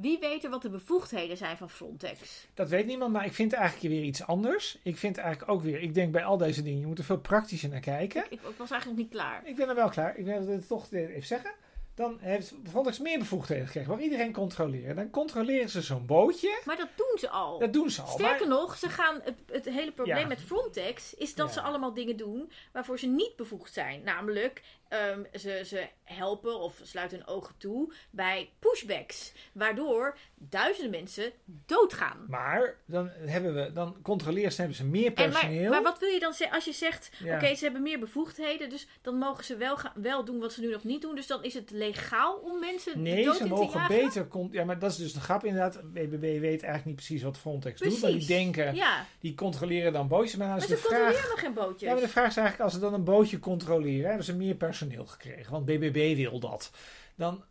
[0.00, 2.46] wie weet er wat de bevoegdheden zijn van Frontex?
[2.54, 4.78] Dat weet niemand, maar ik vind eigenlijk weer iets anders.
[4.82, 7.18] Ik vind eigenlijk ook weer, ik denk bij al deze dingen, je moet er veel
[7.20, 8.24] praktischer naar kijken.
[8.24, 9.42] Ik, ik was eigenlijk niet klaar.
[9.46, 10.16] Ik ben er wel klaar.
[10.16, 11.50] Ik wil het toch even zeggen.
[11.94, 13.90] dan heeft Frontex meer bevoegdheden gekregen.
[13.90, 14.96] Waar iedereen controleren.
[14.96, 16.60] Dan controleren ze zo'n bootje.
[16.64, 17.58] Maar dat doen ze al.
[17.58, 18.08] Dat doen ze al.
[18.08, 20.26] Sterker maar- nog, ze gaan het, het hele probleem Ja.
[20.26, 21.52] met Frontex is dat Ja.
[21.52, 24.02] ze allemaal dingen doen waarvoor ze niet bevoegd zijn.
[24.04, 29.32] Namelijk, ehm, ze, ze helpen of sluiten hun ogen toe bij pushbacks.
[29.52, 31.32] Waardoor duizenden mensen
[31.66, 32.24] doodgaan.
[32.28, 35.70] Maar dan, hebben we, dan controleren ze, hebben ze meer maar, personeel.
[35.70, 37.34] maar wat wil je dan zeggen als je zegt, Ja.
[37.36, 40.60] oké, ze hebben meer bevoegdheden, dus dan mogen ze wel, gaan, wel doen wat ze
[40.60, 41.14] nu nog niet doen.
[41.14, 43.96] Dus dan is het legaal om mensen Nee, dood ze in te mogen jagen?
[43.96, 44.26] beter.
[44.50, 45.92] Ja, maar dat is dus de grap inderdaad.
[45.92, 48.00] BBB weet eigenlijk niet precies wat Frontex doet.
[48.02, 50.36] Maar die denken, Ja, die controleren dan bootjes.
[50.36, 50.80] Maar, maar ze vraag.
[50.82, 51.80] controleren nog geen bootjes.
[51.80, 54.54] Ja, maar de vraag is eigenlijk, als ze dan een bootje controleren, hebben ze meer
[54.54, 55.52] personeel gekregen.
[55.52, 56.70] Want BBB wil dat.
[57.14, 57.44] Dan,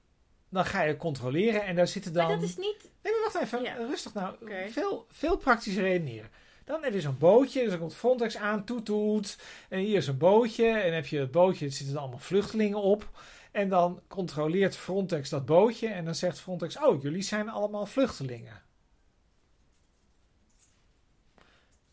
[0.50, 2.28] dan ga je controleren en daar zitten dan...
[2.28, 2.90] Maar dat is niet...
[3.02, 3.64] Nee, maar wacht even.
[3.64, 3.76] Ja.
[3.76, 4.36] Rustig nou.
[4.70, 6.30] Veel, veel praktische redeneren.
[6.66, 9.38] Dan heb je zo'n bootje, dus dan komt Frontex aan, toet toet.
[9.70, 10.68] En hier is een bootje.
[10.68, 13.10] En heb je het bootje, er zitten allemaal vluchtelingen op.
[13.52, 15.88] En dan controleert Frontex dat bootje.
[15.88, 18.62] En dan zegt Frontex, oh, jullie zijn allemaal vluchtelingen.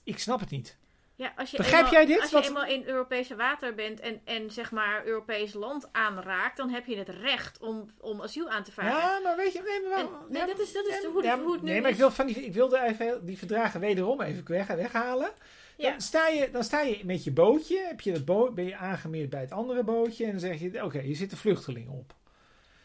[0.02, 0.76] Ik snap het niet.
[1.16, 2.20] Ja, als je Begrijp eenmaal, jij dit?
[2.20, 6.56] Als je Wat- eenmaal in Europese water bent en, en zeg maar Europees land aanraakt,
[6.56, 8.96] dan heb je het recht om, om asiel aan te vragen.
[9.00, 9.62] Ja, maar weet je...
[9.62, 11.70] Nee, maar, En- nee, ja, dat is, dat is ja, hoe, ja, hoe het nu
[11.70, 11.94] Nee, maar is.
[11.96, 15.30] ik, wil van die, ik wilde even die verdragen wederom even weg, weghalen.
[15.76, 15.90] Ja.
[15.90, 18.76] Dan, sta je, dan sta je met je bootje, heb je dat boot, ben je
[18.76, 22.14] aangemeerd bij het andere bootje en dan zeg je, oké, hier zitten vluchtelingen op.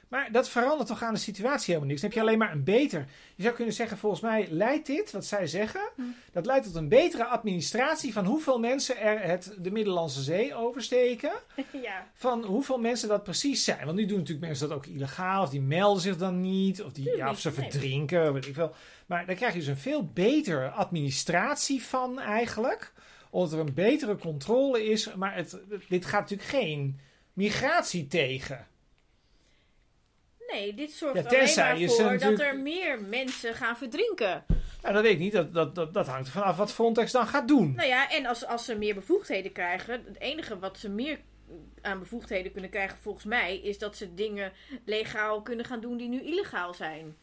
[0.10, 2.02] Maar dat verandert toch aan de situatie helemaal niks.
[2.02, 3.06] Dan heb je alleen maar een beter.
[3.36, 6.02] Je zou kunnen zeggen, volgens mij leidt dit, wat zij zeggen, Hm.
[6.32, 11.32] dat leidt tot een betere administratie van hoeveel mensen er het, de Middellandse Zee oversteken.
[11.82, 12.08] ja.
[12.14, 13.86] Van hoeveel mensen dat precies zijn.
[13.86, 16.92] Want nu doen natuurlijk mensen dat ook illegaal, of die melden zich dan niet, of,
[16.92, 17.70] die, Tuurlijk ja, of ze nee.
[17.70, 18.74] verdrinken, weet ik veel.
[19.06, 22.94] Maar daar krijg je dus een veel betere administratie van eigenlijk.
[23.30, 25.14] Omdat er een betere controle is.
[25.14, 25.58] Maar het,
[25.90, 27.00] dit gaat natuurlijk geen
[27.34, 28.68] migratie tegen.
[30.52, 34.46] Nee, dit zorgt Ja, alleen maar je voor dat natuurlijk- er meer mensen gaan verdrinken.
[34.82, 35.34] Nou, dat weet ik niet.
[35.34, 37.74] Dat, dat, dat, dat hangt er vanaf wat Frontex dan gaat doen.
[37.76, 41.20] Nou ja, en als, als ze meer bevoegdheden krijgen, het enige wat ze meer
[41.82, 44.52] aan bevoegdheden kunnen krijgen volgens mij, is dat ze dingen
[44.86, 47.18] legaal kunnen gaan doen die nu illegaal zijn.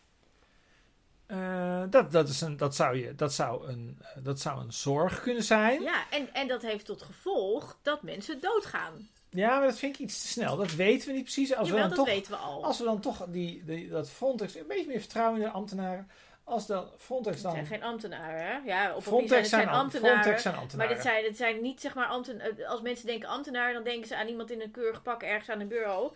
[1.26, 5.20] Eh, dat, dat, is een, dat, zou je, dat, zou een, dat zou een zorg
[5.20, 5.82] kunnen zijn.
[5.82, 9.08] Ja, en, en dat heeft tot gevolg dat mensen doodgaan.
[9.36, 10.56] Ja, maar dat vind ik iets te snel.
[10.56, 11.54] Dat weten we niet precies.
[11.54, 12.64] Als Jawel, we dat dan toch weten we al.
[12.64, 16.10] Als we dan toch die, die, dat Frontex, een beetje meer vertrouwen in de ambtenaren.
[16.44, 17.52] Als dan Frontex Het dan.
[17.52, 18.56] zijn geen ambtenaren, hè?
[18.64, 20.16] Ja, op zijn Frontex het zijn, zijn am- ambtenaren.
[20.18, 20.94] Frontex zijn Maar ambtenaren.
[20.94, 22.66] dit zijn, dit zijn niet zeg maar ambtenaren.
[22.66, 25.60] Als mensen denken ambtenaar, dan denken ze aan iemand in een keurig pak ergens aan
[25.60, 26.12] een bureau.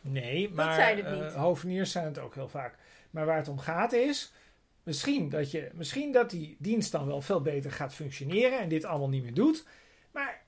[0.00, 1.32] nee, maar zijn het eh, niet.
[1.32, 2.74] hoveniers zijn het ook heel vaak.
[3.10, 4.32] Maar waar het om gaat is.
[4.82, 8.84] Misschien dat, je, misschien dat die dienst dan wel veel beter gaat functioneren en dit
[8.84, 9.64] allemaal niet meer doet.
[10.12, 10.39] Maar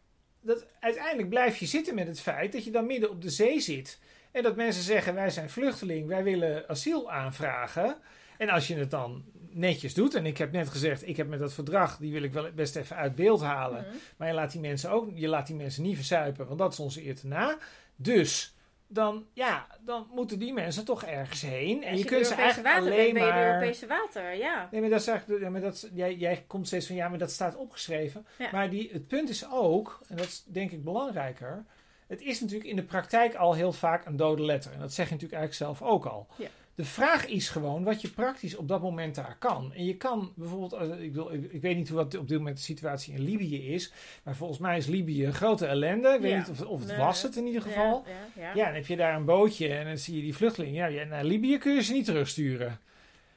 [0.42, 3.61] dat, uiteindelijk blijf je zitten met het feit dat je dan midden op de zee
[3.61, 3.98] zit.
[4.31, 7.96] En dat mensen zeggen: wij zijn vluchteling, wij willen asiel aanvragen.
[8.38, 11.38] En als je het dan netjes doet, en ik heb net gezegd, ik heb met
[11.38, 13.85] dat verdrag, die wil ik wel best even uit beeld halen.
[13.87, 13.96] Mhm.
[14.16, 16.78] Maar je laat die mensen ook, je laat die mensen niet verzuipen, want dat is
[16.78, 17.59] onze eer te na.
[17.96, 18.55] Dus
[18.92, 21.85] dan, ja, dan moeten die mensen toch ergens heen.
[21.85, 23.46] En je kunt ze eigenlijk water alleen bent, ben je maar.
[23.46, 24.68] Europese water, ja.
[24.70, 27.18] Nee, maar dat is eigenlijk, ja, maar dat, jij, jij komt steeds van ja, maar
[27.18, 28.26] dat staat opgeschreven.
[28.38, 28.48] Ja.
[28.52, 31.64] Maar die, het punt is ook, en dat is denk ik belangrijker.
[32.07, 34.72] Het is natuurlijk in de praktijk al heel vaak een dode letter.
[34.72, 36.26] En dat zeg je natuurlijk eigenlijk zelf ook al.
[36.37, 36.48] Ja.
[36.74, 39.72] De vraag is gewoon wat je praktisch op dat moment daar kan.
[39.74, 42.56] En je kan bijvoorbeeld, eh, ik, wil, ik, weet niet hoe wat op dit moment
[42.56, 43.92] de situatie in Libië is.
[44.22, 46.08] Maar volgens mij is Libië een grote ellende.
[46.08, 46.38] Ik weet Ja.
[46.38, 48.04] niet of, of het Nee, was het in ieder geval.
[48.06, 48.54] Ja, ja, ja.
[48.54, 50.92] Ja, dan heb je daar een bootje en dan zie je die vluchtelingen.
[50.92, 52.80] Ja, naar Libië kun je ze niet terugsturen.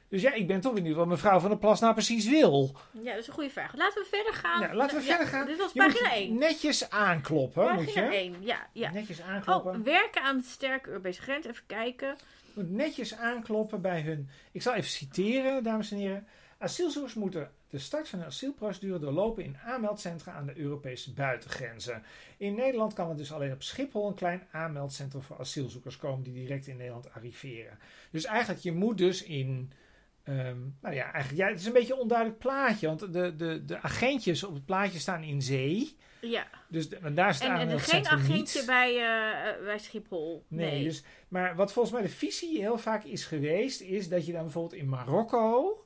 [0.10, 2.76] Dus ja, ik ben toch benieuwd wat mevrouw van der Plas nou precies wil.
[2.92, 3.76] Ja, dat is een goede vraag.
[3.76, 4.62] Laten we verder gaan.
[4.62, 5.48] Ja, laten we Ja, verder gaan.
[5.48, 6.38] Dit was Je pagina moet 1.
[6.38, 8.18] netjes aankloppen, moet Pagina je.
[8.18, 8.68] 1, ja.
[8.72, 8.92] ja.
[8.92, 9.84] Netjes Oh, aankloppen.
[9.84, 11.46] werken aan de sterke Europese grens.
[11.46, 12.16] Even kijken.
[12.56, 14.30] Moet netjes aankloppen bij hun.
[14.52, 16.28] Ik zal even citeren, dames en heren.
[16.58, 22.04] Asielzoekers moeten de start van hun asielprocedure doorlopen in aanmeldcentra aan de Europese buitengrenzen.
[22.38, 26.34] In Nederland kan er dus alleen op Schiphol een klein aanmeldcentrum voor asielzoekers komen die
[26.34, 27.78] direct in Nederland arriveren.
[28.12, 29.72] Dus eigenlijk, je moet dus in.
[30.26, 33.66] Ehm, nou ja, eigenlijk, ja, het is een beetje een onduidelijk plaatje, want de, de,
[33.66, 35.98] de agentjes op het plaatje staan in zee.
[36.22, 36.48] Ja.
[36.68, 38.66] Dus de- daar het En, en geen aanmeldcentrum agentje niet.
[38.68, 40.46] bij, eh, bij Schiphol.
[40.48, 40.84] Nee, Nee.
[40.84, 44.42] Dus, maar wat volgens mij de visie heel vaak is geweest, is dat je dan
[44.44, 45.80] bijvoorbeeld in Marokko.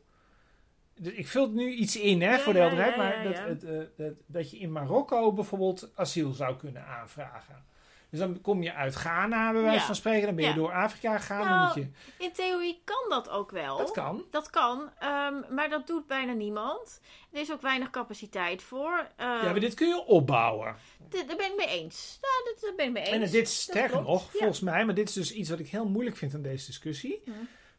[0.95, 3.63] Dus ik vul nu iets in hè, Ja, voor de helderheid, ja, maar dat, het,
[3.63, 7.65] eh, dat, dat je in Marokko bijvoorbeeld asiel zou kunnen aanvragen.
[8.09, 10.25] Dus dan kom je uit Ghana, bij wijze van spreken.
[10.25, 11.45] Dan ben je door Afrika gegaan.
[11.45, 12.23] Nou, dan moet je...
[12.23, 13.77] In theorie kan dat ook wel.
[13.77, 14.23] Dat kan.
[14.31, 17.01] Dat kan, ehm, maar dat doet bijna niemand.
[17.31, 19.07] Er is ook weinig capaciteit voor.
[19.15, 20.75] Ehm, Ja, maar dit kun je opbouwen.
[21.09, 22.17] dit- daar ben ik mee eens.
[22.21, 23.25] Nou, dat, daar ben ik mee eens.
[23.25, 26.17] En dit, sterker nog, volgens mij, maar dit is dus iets wat ik heel moeilijk
[26.17, 27.21] vind aan deze discussie.
[27.25, 27.31] Ja.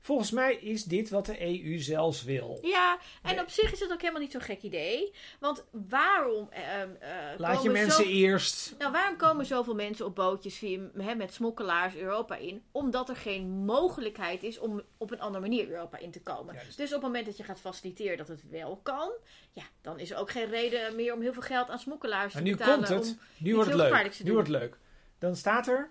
[0.02, 2.58] Volgens mij is dit wat de EU zelfs wil.
[2.62, 3.42] Ja, en Nee.
[3.44, 5.14] op zich is het ook helemaal niet zo'n gek idee.
[5.40, 8.74] Want waarom ehm, eh, Laat je mensen zo- eerst.
[8.78, 12.62] Nou, waarom komen zoveel mensen op bootjes via, hè, met smokkelaars Europa in?
[12.72, 16.54] Omdat er geen mogelijkheid is om op een andere manier Europa in te komen.
[16.54, 16.76] Juist.
[16.76, 19.10] Dus op het moment dat je gaat faciliteren dat het wel kan,
[19.52, 22.40] ja, dan is er ook geen reden meer om heel veel geld aan smokkelaars te
[22.42, 22.74] nu betalen.
[22.76, 23.16] komt het.
[23.38, 24.20] Nu wordt het leuk.
[24.24, 24.78] Nu wordt het leuk.
[25.18, 25.90] Dan staat er.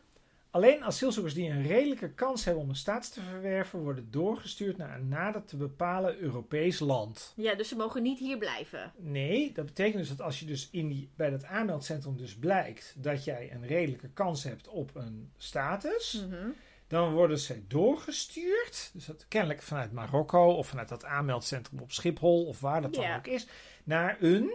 [0.51, 4.95] Alleen asielzoekers die een redelijke kans hebben om een staats te verwerven, worden doorgestuurd naar
[4.99, 7.33] een nader te bepalen Europees land.
[7.35, 8.91] Ja, dus ze mogen niet hier blijven.
[8.97, 12.93] Nee, dat betekent dus dat als je dus in die, bij dat aanmeldcentrum dus blijkt
[12.97, 16.47] dat jij een redelijke kans hebt op een status, Mhm.
[16.87, 22.45] dan worden ze doorgestuurd, dus dat kennelijk vanuit Marokko of vanuit dat aanmeldcentrum op Schiphol
[22.45, 23.17] of waar dat dan Ja.
[23.17, 23.47] ook is,
[23.83, 24.51] naar een,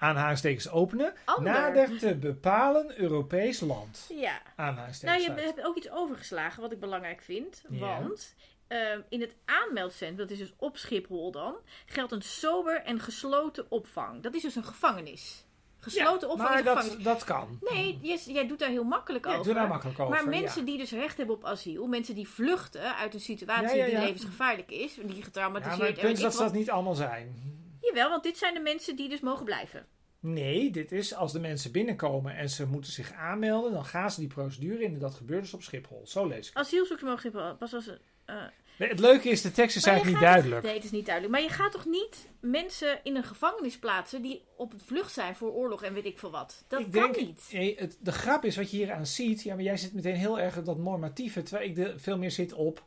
[0.00, 1.52] aanhalingstekens openen, Ander.
[1.52, 4.06] nader te bepalen Europees land.
[4.08, 4.16] Ja.
[4.56, 5.24] Nou, Aanhalingstekens.
[5.24, 5.44] je sluit.
[5.44, 7.62] hebt ook iets overgeslagen wat ik belangrijk vind.
[7.68, 7.78] Ja.
[8.00, 8.34] Want
[8.66, 11.54] ehm, in het aanmeldcentrum, dat is dus op Schiphol dan,
[11.86, 14.22] geldt een sober en gesloten opvang.
[14.22, 15.44] Dat is dus een gevangenis.
[15.82, 17.58] Gesloten Ja, opvang maar dat, dat kan.
[17.72, 19.44] Nee, jij, jij doet daar heel makkelijk Ja, over.
[19.44, 20.14] doe daar makkelijk over.
[20.14, 20.66] maar mensen ja.
[20.66, 23.94] die dus recht hebben op asiel, mensen die vluchten uit een situatie Ja, ja, die
[23.94, 24.00] ja.
[24.00, 26.70] levensgevaarlijk is, die Ja, getraumatiseerd maar het en weet punt is dat ze dat niet
[26.70, 27.34] allemaal zijn.
[27.80, 29.86] Jawel, want dit zijn de mensen die dus mogen blijven.
[30.20, 34.20] Nee, dit is als de mensen binnenkomen en ze moeten zich aanmelden, dan gaan ze
[34.20, 36.02] die procedure in en dat gebeurt dus op Schiphol.
[36.04, 36.56] Zo lees ik.
[36.56, 37.90] Asielzoekers mogen Schiphol pas als...
[38.24, 38.34] eh,
[38.78, 40.62] Nee, het leuke is, de tekst is Maar eigenlijk niet duidelijk.
[40.64, 41.34] Nee, het is niet duidelijk.
[41.34, 45.36] Maar je gaat toch niet mensen in een gevangenis plaatsen die op het vlucht zijn
[45.36, 46.64] voor oorlog en weet ik veel wat.
[46.68, 47.48] Dat ik kan denk, niet.
[47.52, 49.42] nee, het, de grap is wat je hier aan ziet.
[49.42, 52.30] Ja, maar jij zit meteen heel erg op dat normatieve, terwijl ik de, veel meer
[52.30, 52.84] zit op.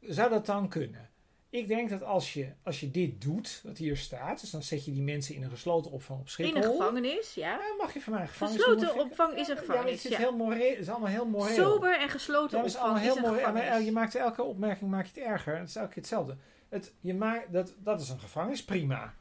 [0.00, 1.07] Zou dat dan kunnen?
[1.50, 4.84] Ik denk dat als je, als je dit doet, wat hier staat, dus dan zet
[4.84, 6.54] je die mensen in een gesloten opvang op Schiphol.
[6.56, 7.50] In een gevangenis, ja.
[7.50, 10.04] Ja, mag je van mij een gevangenis Gesloten ik- opvang is een Ja, gevangenis, het
[10.04, 10.18] is, ja.
[10.18, 11.54] heel moreel, het is allemaal heel moreel.
[11.54, 13.40] Sober en gesloten Ja, dat is opvang allemaal heel is een mooi.
[13.40, 13.86] Ja, maar gevangenis.
[13.86, 15.58] je maakt elke opmerking maak je het erger.
[15.58, 16.36] Het is elke keer hetzelfde.
[16.68, 19.14] Het, je maakt, dat, dat is een gevangenis, prima.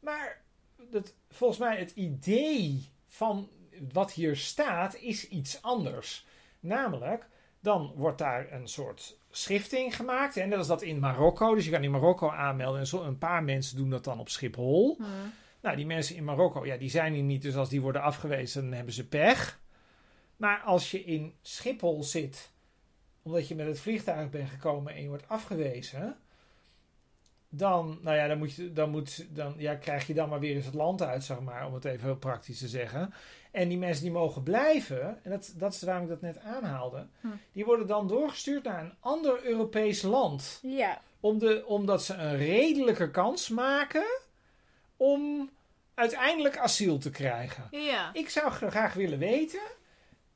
[0.00, 0.42] Maar
[0.90, 3.48] dat, volgens mij het idee van
[3.92, 6.26] wat hier staat is iets anders.
[6.60, 7.26] Namelijk,
[7.60, 10.36] dan wordt daar een soort schrifting gemaakt.
[10.36, 11.54] En net als dat in Marokko.
[11.54, 12.80] Dus je kan in Marokko aanmelden.
[12.80, 14.96] En zo, een paar mensen doen dat dan op Schiphol.
[14.96, 15.04] Hm.
[15.60, 17.42] Nou, die mensen in Marokko, ja, die zijn hier niet.
[17.42, 19.60] Dus als die worden afgewezen, dan hebben ze pech.
[20.36, 22.52] Maar als je in Schiphol zit,
[23.22, 26.16] omdat je met het vliegtuig bent gekomen en je wordt afgewezen,
[27.48, 30.54] dan, nou ja, dan, moet je, dan, moet, dan ja, krijg je dan maar weer
[30.54, 33.14] eens het land uit, zeg maar, om het even heel praktisch te zeggen.
[33.56, 37.06] En die mensen die mogen blijven, en dat, dat is waarom ik dat net aanhaalde,
[37.20, 37.28] Hm.
[37.52, 40.58] die worden dan doorgestuurd naar een ander Europees land.
[40.62, 41.00] Ja.
[41.20, 44.04] Om de, omdat ze een redelijke kans maken
[44.96, 45.50] om
[45.94, 47.68] uiteindelijk asiel te krijgen.
[47.70, 48.10] Ja.
[48.12, 49.60] Ik zou graag willen weten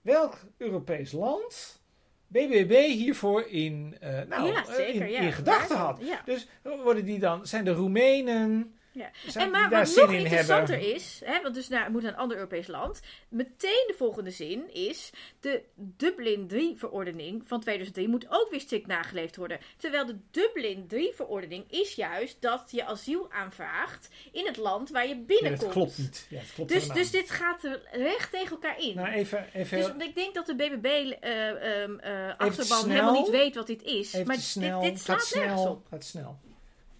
[0.01, 1.81] welk Europees land
[2.27, 5.03] BBB hiervoor in, eh, nou, ja, eh, zeker.
[5.03, 5.21] in, ja.
[5.21, 5.99] in gedachten had.
[6.01, 6.23] Ja.
[6.25, 9.41] Dus worden die dan, zijn de Roemenen, Ja.
[9.41, 10.95] En maar wat nog in interessanter hebben?
[10.95, 13.01] is, hè, want dus naar, het moet naar een ander Europees land.
[13.29, 15.11] Meteen de volgende zin is:
[15.41, 19.59] de Dublin 3-verordening van 2003 moet ook weer strikt nageleefd worden.
[19.77, 25.17] Terwijl de Dublin 3-verordening is juist dat je asiel aanvraagt in het land waar je
[25.17, 25.61] binnenkomt.
[25.61, 26.27] dat klopt niet.
[26.31, 28.95] Ja, dat klopt Dus, helemaal dus dit gaat er recht tegen elkaar in.
[28.95, 30.87] Nou, even, even, Dus ik denk dat de BBB
[31.21, 34.13] eh ehm, eh, helemaal niet weet wat dit is.
[34.13, 35.87] even maar snel, dit, dit slaat nergens snel, op.
[35.91, 36.39] gaat snel.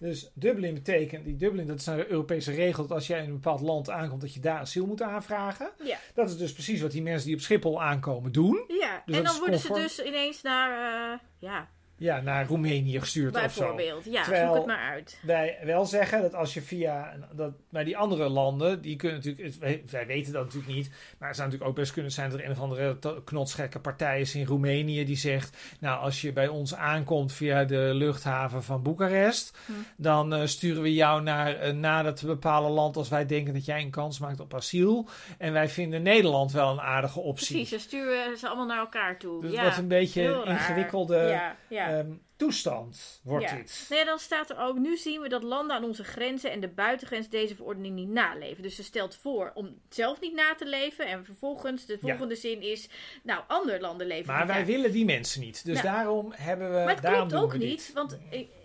[0.01, 3.33] Dus Dublin betekent, die Dublin, dat is een Europese regel, dat als jij in een
[3.33, 5.71] bepaald land aankomt, dat je daar asiel moet aanvragen.
[5.83, 5.97] Ja.
[6.13, 8.63] Dat is dus precies wat die mensen die op Schiphol aankomen doen.
[8.67, 10.71] Ja, Dus en dan worden ze dus ineens naar,
[11.11, 11.69] eh, ja,
[12.01, 13.59] Ja, naar Roemenië gestuurd of zo.
[13.59, 14.05] bijvoorbeeld.
[14.05, 15.19] Ja, Terwijl- zoek het maar uit.
[15.21, 17.13] wij wel zeggen dat als je via.
[17.31, 19.55] Dat, maar die andere landen, die kunnen natuurlijk.
[19.91, 20.89] Wij, weten dat natuurlijk niet.
[21.17, 24.19] Maar het zou natuurlijk ook best kunnen zijn dat er een of andere knotsgekke partij
[24.19, 25.05] is in Roemenië.
[25.05, 25.57] die zegt.
[25.79, 29.57] Nou, als je bij ons aankomt via de luchthaven van Boekarest.
[29.65, 29.71] Hm.
[29.97, 32.97] dan eh, sturen we jou naar een nader te bepalen land.
[32.97, 35.07] als wij denken dat jij een kans maakt op asiel.
[35.37, 37.55] En wij vinden Nederland wel een aardige optie.
[37.55, 39.41] Precies, dan sturen ze allemaal naar elkaar toe.
[39.41, 41.90] Dus ja, wordt een beetje ingewikkelde Ja, ja.
[41.99, 43.21] Ehm, toestand.
[43.23, 43.55] Wordt Ja.
[43.55, 43.85] dit.
[43.89, 46.67] Nee, dan staat er ook, nu zien we dat landen aan onze grenzen en de
[46.67, 48.63] buitengrens deze verordening niet naleven.
[48.63, 51.07] Dus ze stelt voor om zelf niet na te leven.
[51.07, 52.89] En vervolgens, de volgende zin is,
[53.23, 54.65] nou, andere landen leven Maar wij na.
[54.65, 55.65] willen die mensen niet.
[55.65, 56.77] Dus Nou, daarom hebben we.
[56.77, 58.17] Maar het daarom klopt ook niet, want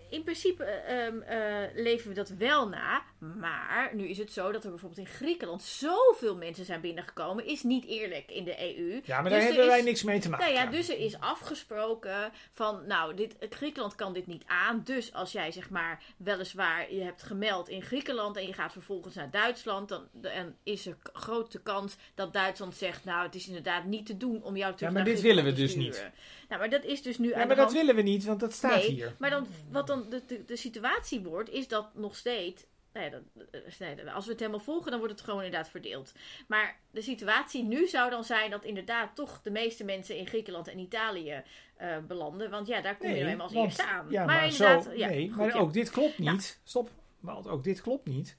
[0.09, 1.37] in principe ehm, eh,
[1.73, 3.03] leven we dat wel na.
[3.19, 7.45] Maar nu is het zo dat er bijvoorbeeld in Griekenland zoveel mensen zijn binnengekomen.
[7.45, 9.01] Is niet eerlijk in de EU.
[9.03, 10.45] Ja, maar Dus daar er hebben wij niks mee te maken.
[10.45, 14.81] Nou ja, dus er is afgesproken van, nou, dit, Griekenland kan dit niet aan.
[14.83, 19.15] Dus als jij zeg maar, weliswaar, je hebt gemeld in Griekenland en je gaat vervolgens
[19.15, 23.85] naar Duitsland, dan, dan is er grote kans dat Duitsland zegt, nou, het is inderdaad
[23.85, 26.13] niet te doen om jou terug maar naar dit willen we te dus sturen.
[26.49, 27.71] Nou, maar dat is dus nu Ja, maar dat hand.
[27.71, 29.15] willen we niet, want dat staat nee, hier.
[29.19, 32.65] maar dan, wat dan de, de, de situatie wordt, is dat nog steeds.
[32.97, 36.13] Nee, dat, eh, nee, als we het helemaal volgen, dan wordt het gewoon inderdaad verdeeld.
[36.47, 40.67] Maar de situatie nu zou dan zijn dat inderdaad toch de meeste mensen in Griekenland
[40.67, 41.43] en Italië
[41.75, 42.49] eh, belanden.
[42.49, 44.05] Want ja, daar kom je nou eenmaal als eerste aan.
[44.09, 45.59] Ja, maar, inderdaad, zo, ja, nee, goed, maar ja.
[45.59, 46.59] ook dit klopt niet.
[46.63, 46.89] Stop,
[47.19, 48.37] want ook dit klopt niet.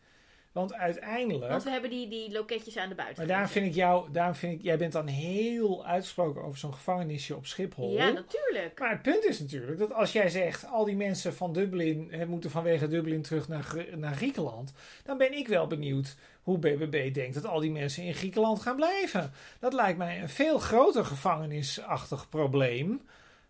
[0.53, 1.49] Want uiteindelijk...
[1.49, 3.29] Want we hebben die, die loketjes aan de maar buitenkant.
[3.29, 7.37] daarom vind ik jou, daarom vind ik, jij bent dan heel uitgesproken over zo'n gevangenisje
[7.37, 7.93] op Schiphol.
[7.93, 8.79] Ja, natuurlijk.
[8.79, 12.27] Maar het punt is natuurlijk dat als jij zegt al die mensen van Dublin hè,
[12.27, 14.73] moeten vanwege Dublin terug naar, naar Griekenland,
[15.05, 18.77] dan ben ik wel benieuwd hoe BBB denkt dat al die mensen in Griekenland gaan
[18.77, 19.33] blijven.
[19.61, 23.01] Dat lijkt mij een veel groter gevangenisachtig probleem.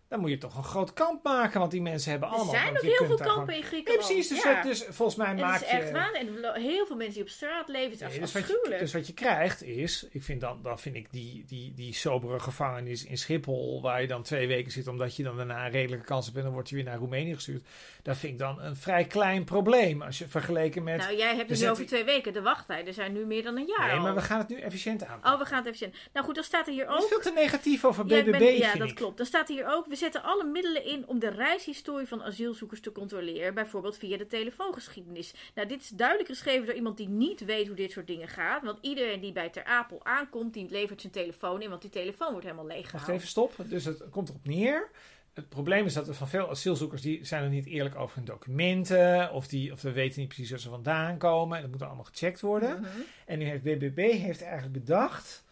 [0.09, 2.53] Dan moet je toch een groot kamp maken, want die mensen hebben Er allemaal.
[2.53, 4.05] zijn want nog je heel veel kampen gewoon- in Nee, Griekenland.
[4.05, 4.61] precies, dus, ja.
[4.63, 5.77] dus volgens mij en maak het is je.
[5.77, 6.11] echt waar.
[6.13, 7.91] En er heel veel mensen die op straat leven.
[7.91, 8.79] Het is Nee, dus, wat je, afschuwelijk.
[8.81, 12.39] dus wat je krijgt is, ik vind dan, dan vind ik die, die, die sobere
[12.39, 16.05] gevangenis in Schiphol, waar je dan twee weken zit, omdat je dan daarna een redelijke
[16.05, 17.63] kans hebt en dan word je weer naar Roemenië gestuurd.
[18.03, 20.97] Dat vind ik dan een vrij klein probleem als je vergeleken met.
[20.97, 22.33] nou, jij hebt het nu over twee weken.
[22.33, 24.01] De wachttijden zijn nu meer dan een jaar nee, al.
[24.01, 25.19] maar we gaan het nu efficiënt aan.
[25.23, 25.93] Oh, we gaan het zien.
[26.13, 27.09] Nou goed, dan staat er hier Dat is ook...
[27.09, 28.95] veel te negatief over BBB, bent- ja, dat ik.
[28.95, 29.17] klopt.
[29.17, 33.53] Dan staat hier ook: zetten alle middelen in om de reishistorie van asielzoekers te controleren,
[33.53, 35.33] bijvoorbeeld via de telefoongeschiedenis.
[35.55, 38.63] Nou, dit is duidelijk geschreven door iemand die niet weet hoe dit soort dingen gaat.
[38.63, 42.31] Want iedereen die bij Ter Apel aankomt, die levert zijn telefoon in, want die telefoon
[42.31, 43.55] wordt helemaal leeg Wacht even, stop.
[43.65, 44.89] Dus het komt erop neer.
[45.33, 48.25] Het probleem is dat er van veel asielzoekers, die zijn er niet eerlijk over hun
[48.25, 49.31] documenten.
[49.31, 51.55] Of, die, of we weten niet precies waar ze vandaan komen.
[51.55, 52.79] En dat moet allemaal gecheckt worden.
[52.79, 52.89] Mhm.
[53.25, 55.43] En nu heeft BBB heeft eigenlijk bedacht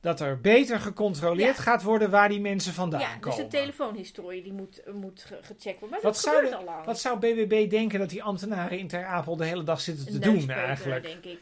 [0.00, 1.62] dat er beter gecontroleerd Ja.
[1.62, 3.38] gaat worden waar die mensen vandaan Ja, dus komen.
[3.50, 5.90] de telefoonhistorie die moet, moet ge- gecheckt worden.
[5.90, 6.84] Maar Wat dat zou gebeurt de- al lang.
[6.84, 10.12] Wat zou BBB denken dat die ambtenaren in Ter Apel de hele dag zitten te
[10.12, 11.02] Een doen eigenlijk?
[11.02, 11.38] denk ik.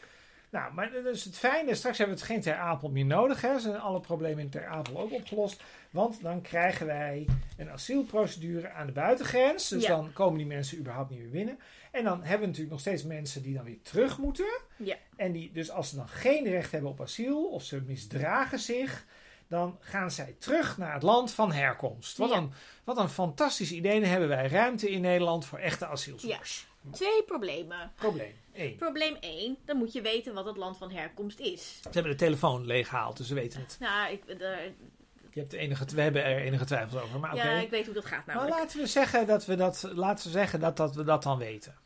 [0.54, 1.74] Nou, maar dat is het fijne.
[1.74, 3.40] Straks hebben we het geen Ter Apel meer nodig.
[3.40, 3.58] Hè.
[3.58, 5.62] Zijn alle problemen in Ter Apel ook opgelost.
[5.90, 7.26] Want dan krijgen wij
[7.56, 9.68] een asielprocedure aan de buitengrens.
[9.68, 9.88] Dus Ja.
[9.88, 11.58] dan komen die mensen überhaupt niet meer binnen.
[11.90, 14.60] En dan hebben we natuurlijk nog steeds mensen die dan weer terug moeten.
[14.76, 14.96] Ja.
[15.16, 19.04] En die, dus als ze dan geen recht hebben op asiel of ze misdragen zich,
[19.48, 22.16] dan gaan zij terug naar het land van herkomst.
[22.16, 22.36] Wat, Ja.
[22.36, 22.52] een,
[22.84, 24.00] wat een fantastisch idee.
[24.00, 26.66] Dan hebben wij ruimte in Nederland voor echte asielzoekers.
[26.92, 27.92] Twee problemen.
[27.94, 28.76] Probleem 1.
[28.76, 31.78] Probleem 1, dan moet je weten wat het land van herkomst is.
[31.82, 33.76] Ze hebben de telefoon leeggehaald, dus ze weten het.
[33.80, 34.62] Nou, ik, daar-
[35.30, 37.20] Je hebt enige, we hebben er enige twijfels over.
[37.20, 37.42] Maar oké.
[37.42, 38.60] ja, ik weet hoe dat gaat Maar namelijk.
[38.60, 41.82] laten we zeggen dat we dat, laten we zeggen dat, dat we dat dan weten.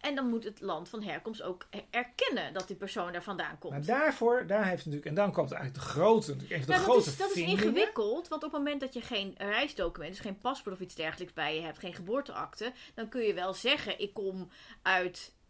[0.00, 3.58] En dan moet het land van herkomst ook er- erkennen dat die persoon daar vandaan
[3.58, 3.72] komt.
[3.72, 7.16] Maar daarvoor, daar heeft natuurlijk, en dan komt eigenlijk de grote, de grote dat is,
[7.16, 10.80] dat is ingewikkeld, want op het moment dat je geen reisdocument, dus geen paspoort of
[10.80, 14.50] iets dergelijks bij je hebt, geen geboorteakte, dan kun je wel zeggen: ik kom
[14.82, 15.41] uit eh,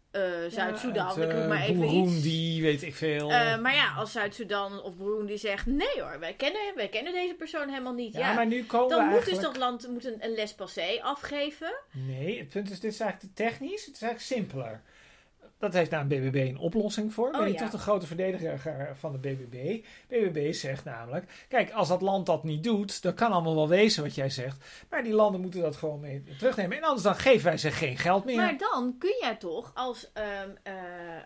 [0.49, 1.07] Zuid-Soedan.
[1.07, 1.93] Uit, ik noem eh, maar even iets.
[1.93, 3.31] Burundi, weet ik veel.
[3.31, 7.33] Eh, maar ja, als Zuid-Soedan of Burundi zegt: nee hoor, wij kennen, wij kennen deze
[7.33, 8.13] persoon helemaal niet.
[8.13, 9.41] ja, Ja, maar nu komen dan we moet eigenlijk...
[9.41, 11.73] dus dat land moet een, een les passé afgeven.
[11.91, 13.85] Nee, het punt is, dit is eigenlijk te technisch.
[13.85, 14.81] Het is eigenlijk simpeler.
[15.63, 17.27] Dat heeft daar een BBB een oplossing voor.
[17.27, 17.59] Oh, ben ja.
[17.59, 19.85] toch de grote verdediger van de BBB.
[20.07, 24.03] BBB zegt namelijk, kijk, als dat land dat niet doet, dan kan allemaal wel wezen
[24.03, 24.65] wat jij zegt.
[24.89, 26.77] Maar die landen moeten dat gewoon mee terugnemen.
[26.77, 28.35] En anders dan geven wij ze geen geld meer.
[28.35, 30.73] Maar dan kun jij toch als ehm, eh,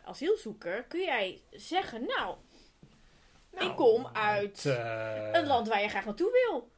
[0.06, 2.36] asielzoeker kun jij zeggen: nou,
[3.52, 6.70] Nou, ik kom uit eh, een land waar je graag naartoe wil.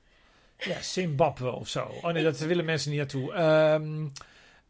[0.58, 1.92] Ja, Zimbabwe of zo.
[2.02, 3.34] Oh nee, dat willen mensen niet naartoe.
[3.34, 4.08] Ehm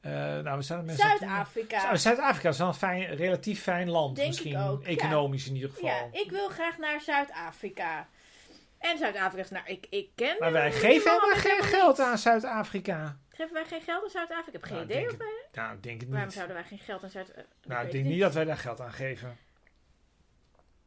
[0.01, 0.93] eh, nou, we?
[0.95, 1.79] Zuid-Afrika.
[1.79, 4.15] Zu- Zuid-Afrika is wel een fijn, relatief fijn land.
[4.15, 4.87] Denk ik Misschien ook, ja.
[4.89, 5.89] economisch in ieder geval.
[5.89, 8.07] Ja, ik wil graag naar Zuid-Afrika.
[8.79, 10.35] En Zuid-Afrika is, nou, ik, ik ken...
[10.39, 13.17] Maar wij geven helemaal geen geld aan Zuid-Afrika.
[13.29, 14.47] Geven wij geen geld aan Zuid-Afrika?
[14.47, 15.45] Ik heb geen Nou, idee of wij...
[15.53, 16.35] Nou, ik denk het Waarom niet.
[16.35, 17.47] zouden wij geen geld aan Zuid-Afrika...
[17.67, 19.37] Nou, ik denk niet dat wij daar geld aan geven.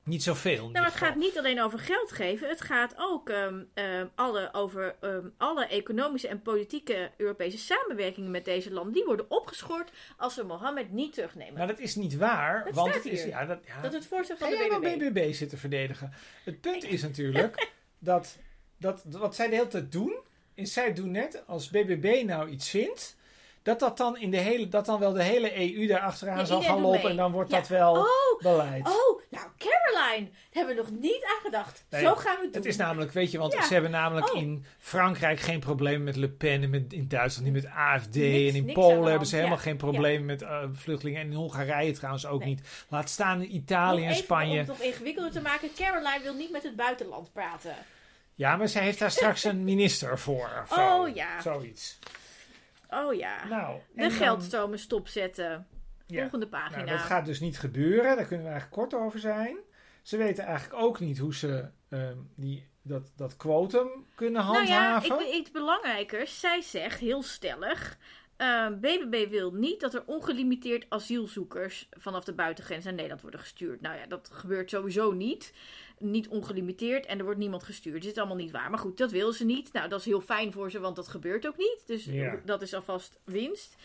[0.05, 0.71] Niet zoveel.
[0.71, 2.49] Nou, het gaat niet alleen over geld geven.
[2.49, 8.45] Het gaat ook ehm, ehm, alle, over ehm, alle economische en politieke Europese samenwerkingen met
[8.45, 8.93] deze landen.
[8.93, 11.55] Die worden opgeschort als we Mohammed niet terugnemen.
[11.55, 12.65] Maar dat is niet waar.
[12.65, 14.99] Dat want het is, ja, dat, ja, dat het voorstel van de BBB.
[14.99, 16.13] BBB zitten verdedigen?
[16.45, 18.39] Het punt is natuurlijk dat,
[18.77, 20.15] dat wat zij de hele tijd doen,
[20.55, 23.17] is zij doen net als BBB nou iets vindt,
[23.63, 26.45] dat dat dan, in de hele, dat dan wel de hele EU daar achteraan Ja,
[26.45, 27.57] zal gaan lopen en dan wordt Ja.
[27.59, 28.87] dat wel Oh, beleid.
[28.87, 31.85] oh, nou Caroline daar hebben we nog niet aan gedacht.
[31.91, 32.63] Nee, Zo gaan we het doen.
[32.63, 33.63] Het is namelijk, weet je, want Ja.
[33.67, 34.41] ze hebben namelijk Oh.
[34.41, 38.15] in Frankrijk geen problemen met Le Pen en met, in Duitsland niet met AFD.
[38.15, 41.21] Niks- en in Polen hebben ze helemaal geen problemen met eh, vluchtelingen.
[41.21, 42.49] En in Hongarije trouwens ook Nee.
[42.49, 42.85] niet.
[42.89, 44.53] Laat staan in Italië en Spanje.
[44.53, 45.69] Om het nog ingewikkelder te maken.
[45.77, 47.75] Caroline wil niet met het buitenland praten.
[48.35, 50.51] Ja, maar zij heeft daar straks een minister voor.
[50.63, 50.81] of zo.
[51.03, 51.41] Oh, ja.
[51.41, 51.99] Zoiets.
[52.93, 53.47] Oh ja.
[53.47, 55.67] Nou, de geldstromen stopzetten.
[56.07, 56.21] Ja.
[56.21, 56.77] Volgende pagina.
[56.77, 58.17] Nou, dat gaat dus niet gebeuren.
[58.17, 59.57] Daar kunnen we eigenlijk kort over zijn.
[60.03, 64.91] Ze weten eigenlijk ook niet hoe ze ehm, die, dat, dat quotum kunnen Nou ja,
[64.93, 65.29] handhaven.
[65.29, 66.41] ik, iets belangrijkers.
[66.41, 67.99] Zij zegt heel stellig.
[68.81, 73.81] BBB wil niet dat er ongelimiteerd asielzoekers vanaf de buitengrens naar Nederland worden gestuurd.
[73.81, 75.53] Nou ja, dat gebeurt sowieso niet.
[76.03, 78.03] Niet ongelimiteerd en er wordt niemand gestuurd.
[78.03, 78.71] Dit is allemaal niet waar.
[78.71, 79.73] Maar goed, dat wil ze niet.
[79.73, 81.83] Nou, dat is heel fijn voor ze, want dat gebeurt ook niet.
[81.87, 82.41] Dus Ja.
[82.45, 83.77] dat is alvast winst.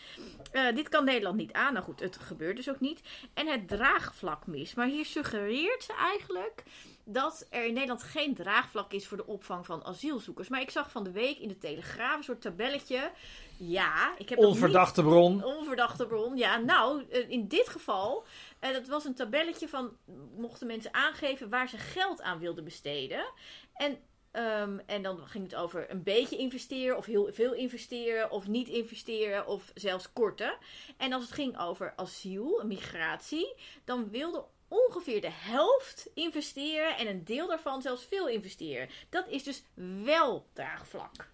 [0.52, 1.72] Eh, dit kan Nederland niet aan.
[1.72, 3.00] Nou goed, het gebeurt dus ook niet.
[3.34, 4.74] En het draagvlak mis.
[4.74, 6.62] Maar hier suggereert ze eigenlijk
[7.10, 10.48] dat er in Nederland geen draagvlak is voor de opvang van asielzoekers.
[10.48, 13.10] Maar ik zag van de week in de Telegraaf een soort tabelletje.
[13.56, 15.44] Ja, ik heb Onverdachte bron.
[15.44, 16.36] onverdachte bron.
[16.36, 18.24] Ja, nou, eh, in dit geval,
[18.60, 19.96] eh, dat was een tabelletje van,
[20.36, 23.24] mochten mensen aangeven waar ze geld aan wilden besteden.
[23.74, 23.98] En,
[24.30, 28.68] ehm, en dan ging het over een beetje investeren, of heel veel investeren, of niet
[28.68, 30.58] investeren, of zelfs korten.
[30.96, 33.54] En als het ging over asiel, migratie,
[33.84, 38.88] dan wilde ongeveer de helft investeren en een deel daarvan zelfs veel investeren.
[39.08, 39.62] Dat is dus
[40.04, 41.30] wel draagvlak.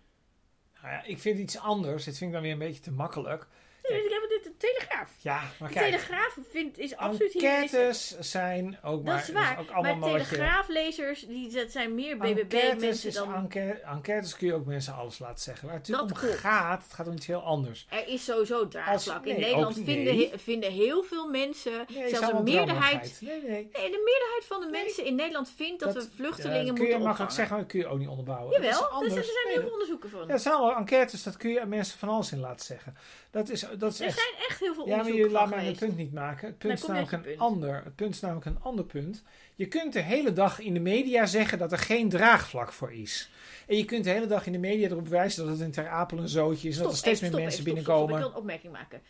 [0.82, 2.05] Nou ja, ik vind iets anders.
[2.05, 3.47] Dit vind ik dan weer een beetje te makkelijk.
[3.89, 5.11] Nee, ik heb dit de Telegraaf.
[5.20, 5.87] Ja, maar De kijk.
[5.87, 7.43] Telegraaf vindt, is absoluut hier...
[7.45, 9.16] Enquêtes zijn ook maar...
[9.18, 9.59] Dat is waar.
[9.59, 13.35] ook allemaal maar Telegraaflezers, die, dat zijn meer BBB-mensen dan...
[13.35, 15.66] enquête- enquêtes kun je ook mensen alles laten zeggen.
[15.68, 16.35] Waar het Dat om klopt.
[16.39, 17.87] gaat, het gaat om iets heel anders.
[17.91, 19.24] Er is sowieso draagvlak.
[19.26, 20.30] In Nederland ook- vinden, nee.
[20.37, 23.18] vinden heel veel mensen, Nee, zelfs een meerderheid...
[23.20, 23.51] Nee, nee.
[23.51, 26.74] Nee, de meerderheid van de mensen in Nederland vindt dat, Dat- we vluchtelingen dat kun
[26.85, 27.32] moeten je makkelijk opvangen.
[27.32, 28.53] zeggen, maar dat kun je ook niet onderbouwen.
[28.53, 29.14] Jawel, dat is er zijn, anders.
[29.16, 30.26] er zijn heel veel onderzoeken van.
[30.28, 32.97] Ja, zijn allemaal enquêtes, dat kun je mensen van alles in laten zeggen.
[33.30, 34.18] Dat is, dat is er echt...
[34.18, 35.79] zijn echt heel veel Ja, maar je laat mij geweest.
[35.79, 36.47] punt niet maken.
[36.49, 37.39] Het punt, is namelijk een punt.
[37.39, 39.22] ander, het punt is namelijk een ander punt.
[39.55, 43.31] Je kunt de hele dag in de media zeggen dat er geen draagvlak voor is.
[43.66, 45.89] En je kunt de hele dag in de media erop wijzen dat het in Ter
[45.89, 46.77] Apel een zootje is.
[46.77, 48.14] en dat er steeds even, meer mensen even, stop, stop, binnenkomen.
[48.14, 49.03] Ik wil een opmerking maken.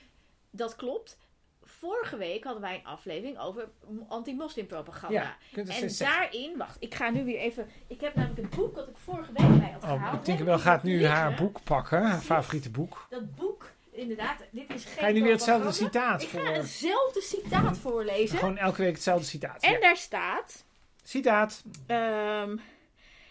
[0.51, 1.17] Dat klopt.
[1.63, 3.69] Vorige week hadden wij een aflevering over
[4.09, 5.21] anti-moslimpropaganda.
[5.21, 6.17] Ja, het En zeggen.
[6.17, 7.67] daarin, wacht, ik ga nu weer even.
[7.87, 10.29] Ik heb namelijk een boek dat ik vorige week bij had Oh, gehaald.
[10.29, 13.07] Ik gaat hier nu haar boek pakken, haar favoriete boek.
[13.11, 14.95] Dat boek, inderdaad, dit is geen.
[14.99, 16.47] Ga je nu weer hetzelfde citaat Ik ga voor?
[16.55, 18.39] hetzelfde citaat voorlezen.
[18.39, 19.63] Gewoon elke week hetzelfde citaat.
[19.63, 19.81] En Ja.
[19.81, 20.65] daar staat.
[21.03, 21.63] Citaat.
[21.87, 22.57] ehm,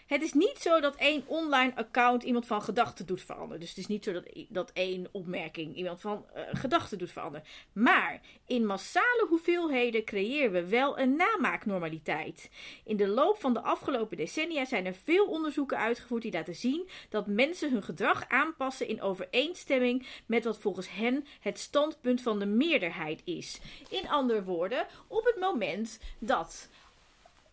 [0.06, 3.60] het is niet zo dat één online account iemand van gedachten doet veranderen.
[3.60, 7.46] Dus het is niet zo dat, dat één opmerking iemand van eh, gedachten doet veranderen.
[7.72, 12.50] Maar in massale hoeveelheden creëren we wel een namaaknormaliteit.
[12.84, 16.88] In de loop van de afgelopen decennia zijn er veel onderzoeken uitgevoerd die laten zien
[17.08, 22.46] dat mensen hun gedrag aanpassen in overeenstemming met wat volgens hen het standpunt van de
[22.46, 23.60] meerderheid is.
[23.90, 26.68] In andere woorden, op het moment dat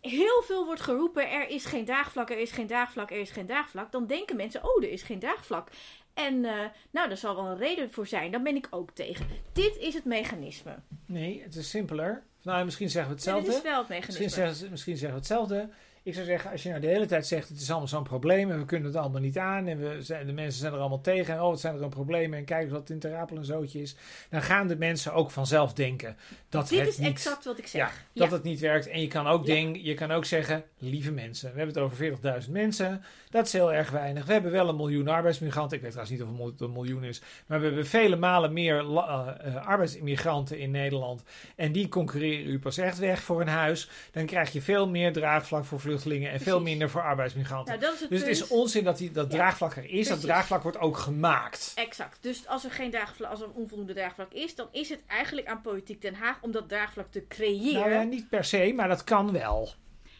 [0.01, 3.45] heel veel wordt geroepen: er is geen draagvlak, er is geen draagvlak, er is geen
[3.45, 3.91] draagvlak.
[3.91, 5.67] Dan denken mensen: oh, er is geen draagvlak.
[6.13, 6.53] En eh,
[6.91, 8.31] nou, daar zal wel een reden voor zijn.
[8.31, 9.27] Dan ben ik ook tegen.
[9.53, 10.75] Dit is het mechanisme.
[11.05, 12.23] Nee, het is simpeler.
[12.43, 13.67] Nou, misschien zeggen we Ja, dit hetzelfde.
[13.67, 14.23] is wel het mechanisme.
[14.23, 15.69] Misschien zeggen, ze- misschien zeggen we hetzelfde.
[16.03, 18.51] Ik zou zeggen, als je nou de hele tijd zegt, het is allemaal zo'n probleem
[18.51, 21.01] en we kunnen het allemaal niet aan en we zijn, de mensen zijn er allemaal
[21.01, 23.37] tegen en oh, het zijn er dan problemen en kijk eens wat in Ter Apel
[23.37, 23.95] een zootje is.
[24.29, 26.17] Dan gaan de mensen ook vanzelf denken
[26.49, 27.07] dat Dit het is niet...
[27.07, 28.05] exact wat ik zeg.
[28.11, 28.87] Ja, dat het niet werkt.
[28.87, 32.43] En je kan ook, ding, je kan ook zeggen, lieve mensen, we hebben het over
[32.43, 33.03] 40.000 mensen.
[33.31, 34.25] Dat is heel erg weinig.
[34.25, 35.77] We hebben wel een miljoen arbeidsmigranten.
[35.77, 37.21] Ik weet trouwens niet of het een miljoen is.
[37.45, 41.23] Maar we hebben vele malen meer la- eh, eh, arbeidsimmigranten in Nederland.
[41.55, 43.89] En die concurreren u pas echt weg voor een huis.
[44.11, 47.79] Dan krijg je veel meer draagvlak voor vluchtelingen en veel minder voor arbeidsmigranten.
[47.79, 50.07] Nou, het dus het is onzin dat die, dat Ja, draagvlak er is.
[50.07, 51.71] Dat draagvlak wordt ook gemaakt.
[51.75, 52.17] Exact.
[52.21, 55.61] Dus als er geen draagvlak, als er onvoldoende draagvlak is, dan is het eigenlijk aan
[55.61, 57.73] politiek Den Haag om dat draagvlak te creëren.
[57.79, 59.69] Nou ja, niet per se, maar dat kan wel.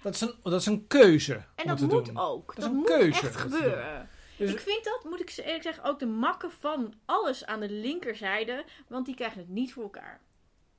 [0.02, 1.44] Dat is een, dat is een keuze.
[1.56, 2.18] en dat moet doen.
[2.18, 2.54] ook.
[2.56, 4.10] is Dat een moet keuze echt gebeuren.
[4.38, 7.70] Dus- ik vind dat, moet ik eerlijk zeggen, ook de makken van alles aan de
[7.70, 8.66] linkerzijde.
[8.88, 10.22] Want die krijgen het niet voor elkaar.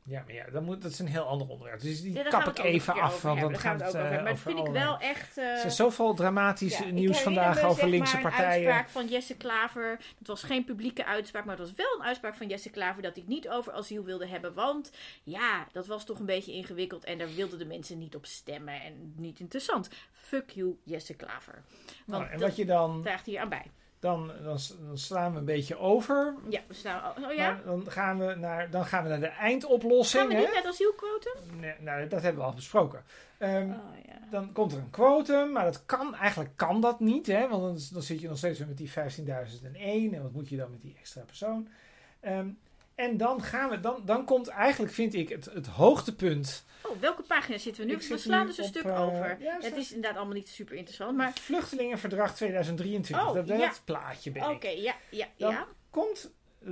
[0.05, 1.81] Ja, maar ja, dan moet, dat is een heel ander onderwerp.
[1.81, 3.23] Dus die Ja, kap ik even af.
[3.23, 4.23] Want dan gaan we het ook over eh.
[4.23, 5.39] Maar dat vind ik wel echt...
[5.39, 8.67] eh, Er is zoveel dramatisch ja, ik nieuws vandaag over linkse maar, partijen.
[8.67, 9.99] Een uitspraak van Jesse Klaver.
[10.19, 13.13] Het was geen publieke uitspraak, maar het was wel een uitspraak van Jesse Klaver dat
[13.15, 14.55] hij het niet over asiel wilde hebben.
[14.55, 14.91] Want
[15.23, 18.83] ja, dat was toch een beetje ingewikkeld en daar wilden de mensen niet op stemmen.
[18.83, 19.89] En niet interessant.
[20.13, 21.63] Fuck you, Jesse Klaver.
[22.07, 23.03] Want Nou, en wat je dan...
[23.03, 23.71] draagt hier aan bij.
[24.03, 26.35] Dan, dan, dan slaan we een beetje over.
[26.49, 27.61] Ja, we staan, oh ja.
[27.65, 30.23] Dan, gaan we naar, dan gaan we naar de eindoplossing.
[30.23, 31.33] Gaan we niet met asielquotum?
[31.61, 33.03] Nee, nou, dat hebben we al besproken.
[33.39, 34.19] Ehm, Oh ja.
[34.31, 37.27] Dan komt er een quotum, maar dat kan, eigenlijk kan dat niet.
[37.27, 37.49] Hè?
[37.49, 40.15] Want dan, dan zit je nog steeds weer met die 15.001.
[40.15, 41.69] En wat moet je dan met die extra persoon?
[42.21, 42.49] Ehm,
[42.95, 46.65] en dan gaan we, dan, dan komt eigenlijk, vind ik, het, het hoogtepunt.
[46.83, 47.97] Oh, welke pagina zitten we nu?
[47.97, 49.37] Ik We slaan dus een op, stuk eh, over.
[49.41, 51.33] ja, het is inderdaad allemaal niet super interessant, maar...
[51.41, 53.29] Vluchtelingenverdrag 2023.
[53.29, 53.73] Oh, dat, dat ja.
[53.85, 55.67] plaatje ben Oké, ja, ja, Dan ja.
[55.91, 56.31] komt,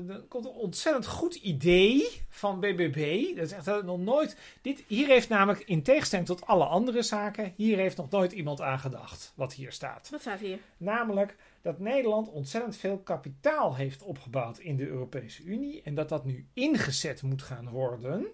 [0.08, 3.26] er komt een ontzettend goed idee van BBB.
[3.36, 4.36] Dat is echt dat nog nooit.
[4.62, 8.60] Dit, hier heeft namelijk, in tegenstelling tot alle andere zaken, hier heeft nog nooit iemand
[8.60, 9.32] aan gedacht.
[9.34, 10.08] Wat hier staat.
[10.10, 10.58] Wat staat hier?
[10.76, 15.82] Namelijk dat Nederland ontzettend veel kapitaal heeft opgebouwd in de Europese Unie.
[15.82, 18.26] En dat dat nu ingezet moet gaan worden.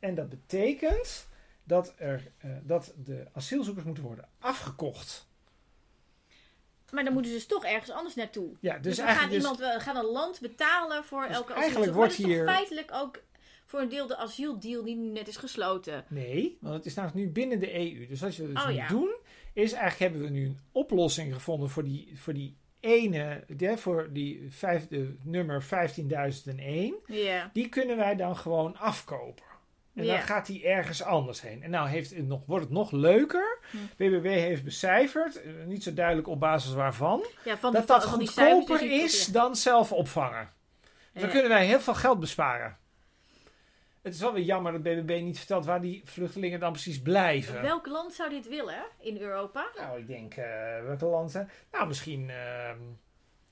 [0.00, 1.28] En dat betekent
[1.64, 5.26] dat, er, eh, dat de asielzoekers moeten worden afgekocht.
[6.90, 8.50] Maar dan moeten ze dus toch ergens anders naartoe.
[8.60, 9.42] Ja, Dus, dus, dan gaat, eigenlijk.
[9.42, 11.94] Dus, iemand, we gaan een land betalen voor Dus elke eigenlijk asielzoeker.
[11.94, 13.22] wordt dat is toch hier- feitelijk ook
[13.64, 16.04] voor een deel de asieldeal die nu net is gesloten.
[16.08, 18.06] nee, want het is namelijk nu binnen de EU.
[18.06, 18.88] Dus wat je dus Oh, ja.
[18.88, 19.15] doen,
[19.56, 24.08] is eigenlijk hebben we nu een oplossing gevonden voor die, voor die ene, de, voor
[24.12, 27.06] die vijf, de nummer 15.001.
[27.06, 27.50] Ja.
[27.52, 29.44] Die kunnen wij dan gewoon afkopen.
[29.94, 30.12] En Ja.
[30.12, 31.62] dan gaat die ergens anders heen.
[31.62, 33.58] En nou heeft het nog, wordt het nog leuker.
[33.70, 33.76] Hm.
[33.96, 38.82] BBB heeft becijferd, eh, niet zo duidelijk op basis waarvan, Ja, van dat dat goedkoper
[39.02, 40.48] is dan zelf opvangen.
[41.12, 42.76] Dus dan kunnen wij heel veel geld besparen.
[44.06, 47.62] Het is wel weer jammer dat BBB niet vertelt waar die vluchtelingen dan precies blijven.
[47.62, 49.70] Welk land zou dit willen in Europa?
[49.76, 51.50] Nou, ik denk, eh welke landen zijn?
[51.72, 52.78] Nou, misschien, ehm,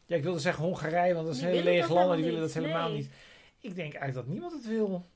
[0.07, 2.25] ja, ik wilde zeggen Hongarije, want dat is een hele willen lege dat landen, die
[2.27, 2.97] willen dat helemaal Nee.
[2.97, 3.11] niet.
[3.61, 5.07] Ik denk eigenlijk dat niemand het wil.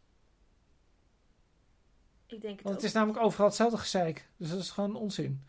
[2.26, 2.72] Ik denk het Want ook.
[2.74, 4.28] het is namelijk overal hetzelfde gezeik.
[4.36, 5.42] Dus dat is gewoon onzin.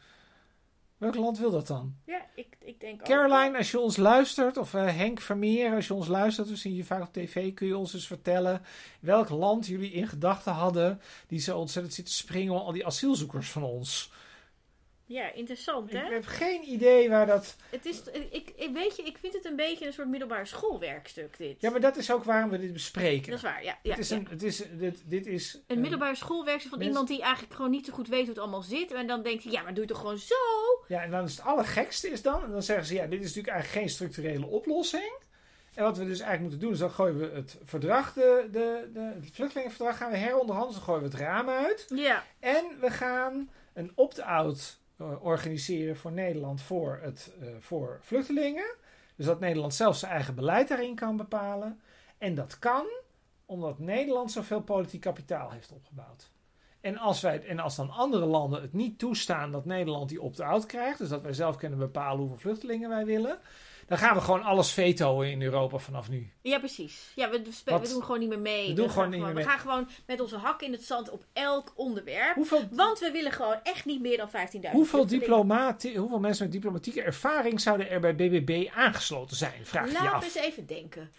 [1.00, 1.96] Welk land wil dat dan?
[2.06, 3.08] Ja, ik, ik denk ook.
[3.08, 6.76] Caroline, als je ons luistert, of eh, Henk Vermeer, als je ons luistert, we zien
[6.76, 8.62] je vaak op tv, kun je ons eens vertellen
[9.00, 13.50] welk land jullie in gedachten hadden die zo ontzettend zitten springen om al die asielzoekers
[13.50, 14.12] van ons.
[15.10, 16.14] Ja, interessant Ik hè?
[16.14, 17.56] heb geen idee waar dat...
[17.70, 18.02] Het is,
[18.32, 21.62] ik, ik, weet je, ik vind het een beetje een soort middelbaar schoolwerkstuk dit.
[21.62, 23.30] Ja, maar dat is ook waarom we dit bespreken.
[23.30, 23.78] Dat is waar, ja.
[23.84, 24.16] ja, het is ja.
[24.16, 27.86] een, het is, dit, dit is Een middelbaar schoolwerkstuk van iemand die eigenlijk gewoon niet
[27.86, 28.92] zo goed weet hoe het allemaal zit.
[28.92, 30.36] En dan denkt hij, ja, maar doe het toch gewoon zo?
[30.88, 33.28] Ja, en dan is het allergekste is dan, en dan zeggen ze, ja, dit is
[33.28, 35.12] natuurlijk eigenlijk geen structurele oplossing.
[35.74, 38.90] En wat we dus eigenlijk moeten doen, is dan gooien we het verdrag, de, de,
[38.94, 41.86] de, het vluchtelingenverdrag, gaan we heronderhandelen, dan gooien we het raam uit.
[41.96, 44.80] Ja, En we gaan een opt-out
[45.22, 48.76] organiseren voor Nederland voor, het, eh, voor vluchtelingen.
[49.16, 51.80] Dus dat Nederland zelf zijn eigen beleid daarin kan bepalen.
[52.18, 52.86] En dat kan
[53.46, 56.32] omdat Nederland zoveel politiek kapitaal heeft opgebouwd.
[56.82, 60.66] En als, wij, en als dan andere landen het niet toestaan dat Nederland die opt-out
[60.66, 63.40] krijgt, dus dat wij zelf kunnen bepalen hoeveel vluchtelingen wij willen,
[63.90, 66.32] dan gaan we gewoon alles vetoen in Europa vanaf nu.
[66.42, 67.12] ja precies.
[67.16, 68.68] Ja, we, we, doen gewoon niet meer mee.
[68.68, 71.10] We doen gaan gewoon niet meer We gaan gewoon met onze hak in het zand
[71.10, 72.36] op elk onderwerp.
[72.36, 76.54] Hoeveel, Want we willen gewoon echt niet meer dan 15.000 hoeveel, diplomati- hoeveel mensen met
[76.54, 79.66] diplomatieke ervaring zouden er bij BBB aangesloten zijn?
[79.66, 80.20] Vraag je je Laten af.
[80.34, 81.12] we eens even denken.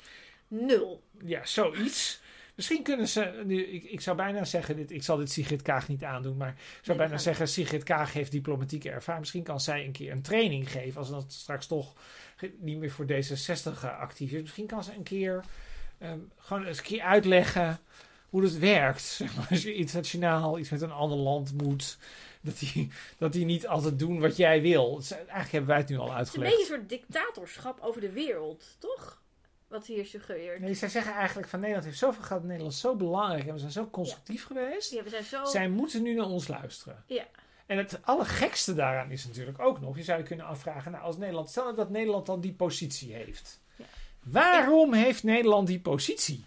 [0.49, 1.03] Nul.
[1.25, 2.21] Ja, zoiets.
[2.61, 5.89] Misschien kunnen ze, nu, ik, ik zou bijna zeggen, dit, ik zal dit Sigrid Kaag
[5.89, 9.21] niet aandoen, maar ik zou bijna dat zeggen, Sigrid Kaag heeft diplomatieke ervaring.
[9.21, 11.93] Misschien kan zij een keer een training geven, als dat straks toch
[12.59, 14.41] niet meer voor D66 actief is.
[14.41, 15.45] Misschien kan ze een keer
[15.99, 17.81] ehm, gewoon eens een keer uitleggen
[18.29, 19.03] hoe het werkt.
[19.21, 21.99] Zeg maar, als je internationaal iets met een ander land moet,
[22.41, 25.03] dat die, dat die niet altijd doen wat jij wil.
[25.11, 26.57] Eigenlijk hebben wij het nu al Het is een uitgelegd.
[26.57, 29.23] beetje een soort dictatorschap over de wereld, toch?
[29.71, 30.61] Wat hier suggereert.
[30.61, 33.59] Nee, zij zeggen eigenlijk van Nederland heeft zoveel gehad, Nederland is zo belangrijk en we
[33.59, 34.91] zijn zo constructief geweest.
[34.91, 35.45] Ja, we zijn zo...
[35.45, 37.05] Zij moeten nu naar ons luisteren.
[37.07, 37.27] Ja.
[37.67, 41.17] En het allergekste daaraan is natuurlijk ook nog, je zou je kunnen afvragen, nou als
[41.17, 43.61] Nederland, stel nou dat Nederland dan die positie heeft.
[43.77, 43.85] Ja.
[44.23, 46.45] Waarom heeft Nederland die positie?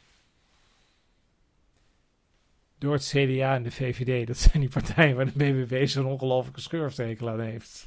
[2.77, 6.61] Door het CDA en de VVD, dat zijn die partijen waar de BBB zo'n ongelofelijke
[6.61, 7.85] scheurstekel aan heeft.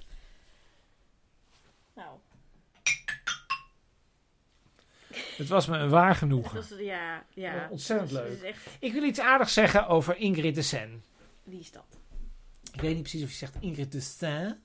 [5.36, 6.84] Het was me een waar genoegen.
[6.84, 7.54] ja, ja.
[7.54, 8.42] Ja, ontzettend is- leuk.
[8.42, 11.02] echt, Ik wil iets aardigs zeggen over Ingrid de Sen.
[11.44, 11.84] wie is dat?
[12.72, 14.60] Ik weet niet precies of je zegt Ingrid de Sen.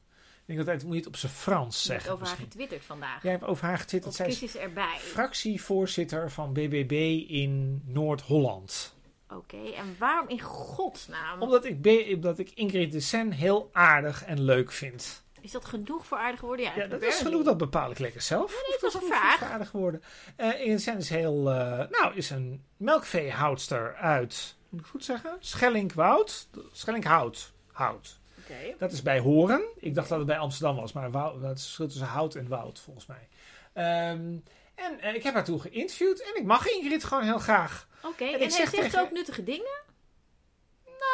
[0.45, 2.13] Ik denk altijd moet je het op zijn Frans Ik heb zeggen.
[2.13, 3.23] over haar getwitterd vandaag.
[3.23, 4.15] Jij hebt over haar getwitterd.
[4.15, 4.97] Zij is erbij.
[4.99, 6.91] fractievoorzitter van BBB
[7.27, 8.95] in Noord-Holland.
[9.29, 11.41] Oké, en waarom in godsnaam?
[11.41, 15.23] Omdat ik, omdat ik Ingrid de Sen heel aardig en leuk vind.
[15.41, 16.65] Is dat genoeg voor aardige woorden?
[16.65, 18.51] Ja, Ja, dat is genoeg, dat bepaal ik lekker zelf.
[18.51, 19.37] nee, het was een dat vraag.
[19.37, 20.03] voor aardige woorden.
[20.35, 25.37] Eh de Sen is heel, eh, nou, is een melkveehoudster uit, moet ik goed zeggen?
[25.39, 26.47] Schellingwoud?
[26.71, 27.51] Schellinghout.
[27.71, 28.19] Hout.
[28.39, 28.75] Oké.
[28.77, 29.61] Dat is bij Horen.
[29.77, 32.35] Ik dacht dat het bij Amsterdam was, maar wou- dat is het verschil tussen hout
[32.35, 33.27] en woud, volgens mij.
[33.73, 34.35] Ehm,
[34.75, 37.87] en eh, ik heb haar toen geïnterviewd en ik mag Ingrid gewoon heel graag.
[38.03, 39.79] Oké, En en, ik hij zeg zegt tegen- ook nuttige dingen.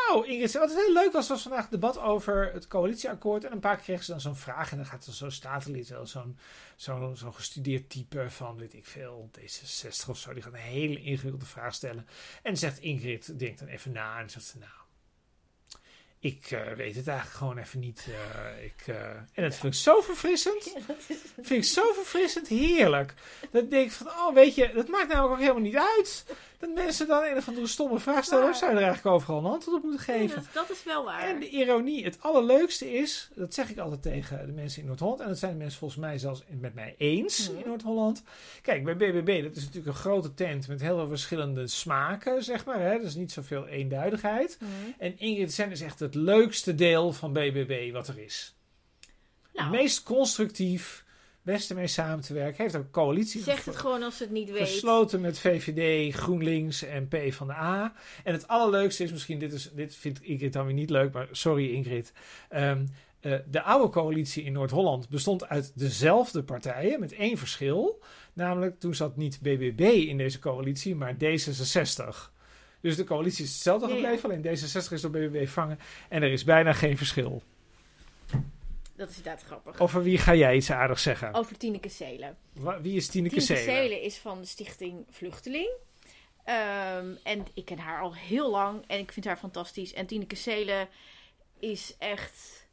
[0.08, 3.44] Nou, Ingrid, wat heel leuk was, was vandaag het debat over het coalitieakkoord.
[3.44, 4.72] En een paar keer kreeg ze dan zo'n vraag.
[4.72, 6.38] En dan gaat er zo'n statenlid, wel zo'n
[6.76, 10.34] zo'n zo'n gestudeerd type van, weet ik veel, D66 of zo.
[10.34, 12.08] Die gaat een hele ingewikkelde vraag stellen.
[12.44, 14.20] En zegt Ingrid, denkt dan even na.
[14.20, 14.72] En zegt ze, nou,
[16.20, 18.08] ik eh, weet het eigenlijk gewoon even niet.
[18.10, 20.66] eh, ik, eh, en dat vind ik zo verfrissend.
[20.66, 23.14] Ja, is- Vind ik zo verfrissend, heerlijk.
[23.52, 26.26] Dat denk ik van, oh weet je, dat maakt namelijk ook helemaal niet uit.
[26.60, 28.50] Dat mensen dan een of andere stomme vraag stellen.
[28.50, 30.36] Of zou je er eigenlijk overal een antwoord op moeten geven?
[30.36, 31.22] dat, dat is wel waar.
[31.22, 35.20] En de ironie, het allerleukste is, dat zeg ik altijd tegen de mensen in Noord-Holland,
[35.20, 37.60] en dat zijn de mensen volgens mij zelfs met mij eens Mhm.
[37.60, 38.24] in Noord-Holland.
[38.62, 42.66] Kijk, bij BBB, dat is natuurlijk een grote tent met heel veel verschillende smaken, zeg
[42.66, 42.80] maar.
[42.82, 43.00] Hè?
[43.00, 44.58] Dus niet zoveel eenduidigheid.
[44.60, 44.72] Mhm.
[44.98, 48.56] En Ingrid Sen is echt het leukste deel van BBB wat er is.
[49.54, 51.06] Nou, Het meest constructief,
[51.48, 52.64] beste mee samen te werken.
[52.64, 54.62] Heeft ook een coalitie zegt het gewoon als het niet weet.
[54.62, 57.94] gesloten met VVD, GroenLinks en P van de A.
[58.24, 61.28] En het allerleukste is misschien, dit, is, dit vindt Ingrid dan weer niet leuk, maar
[61.32, 62.14] sorry Ingrid.
[62.50, 62.86] Ehm,
[63.20, 68.04] eh, de oude coalitie in Noord-Holland bestond uit dezelfde partijen met één verschil.
[68.34, 72.32] Namelijk, toen zat niet BBB in deze coalitie, maar D66.
[72.82, 75.80] Dus de coalitie is hetzelfde gebleven, alleen D66 is door BBB vervangen.
[76.10, 77.44] En er is bijna geen verschil.
[78.98, 79.80] Dat is inderdaad grappig.
[79.80, 81.34] Over wie ga jij iets aardigs zeggen?
[81.34, 82.38] Over Tineke Seelen.
[82.54, 83.76] Wa- Wie is Tineke Tineke Seelen?
[83.84, 85.70] Seelen is van de stichting Vluchteling.
[86.44, 89.94] Ehm, en ik ken haar al heel lang en ik vind haar fantastisch.
[89.94, 90.88] En Tineke Seelen
[91.60, 92.68] is echt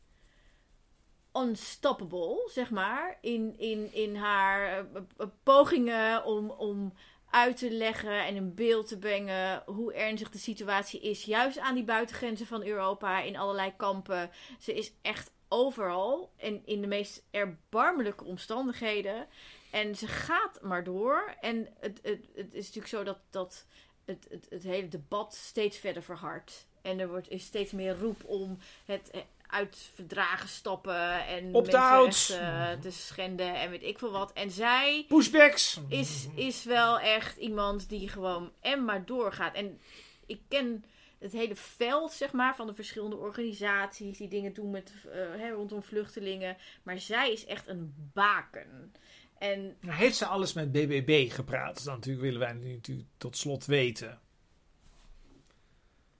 [1.33, 3.19] unstoppable, zeg maar.
[3.21, 4.79] In, in, in haar eh,
[5.19, 6.93] eh, pogingen om, om
[7.31, 11.25] uit te leggen en in beeld te brengen hoe ernstig de situatie is.
[11.25, 14.31] Juist aan die buitengrenzen van Europa, in allerlei kampen.
[14.61, 19.27] Ze is echt overal en in de meest erbarmelijke omstandigheden.
[19.71, 21.35] En ze gaat maar door.
[21.41, 23.67] En het, het, het is natuurlijk zo dat, dat
[24.05, 26.67] het, het, het hele debat steeds verder verhardt.
[26.83, 31.71] En er wordt, is steeds meer roep om het eh, uit verdragen stappen en Op
[31.71, 32.29] de ouds.
[32.29, 34.33] mensenrechten te schenden en weet ik veel wat.
[34.33, 35.81] En zij Pushbacks!
[35.89, 39.55] is, is wel echt iemand die gewoon en maar doorgaat.
[39.55, 39.81] En
[40.27, 40.85] ik ken
[41.25, 45.51] het hele veld, zeg maar, van de verschillende organisaties die dingen doen met, eh, hè,
[45.51, 46.57] rondom vluchtelingen.
[46.83, 48.93] Maar zij is echt een baken.
[49.39, 51.85] En Nou, heeft ze alles met BBB gepraat?
[51.85, 54.19] Dan natuurlijk willen wij nu natuurlijk tot slot weten.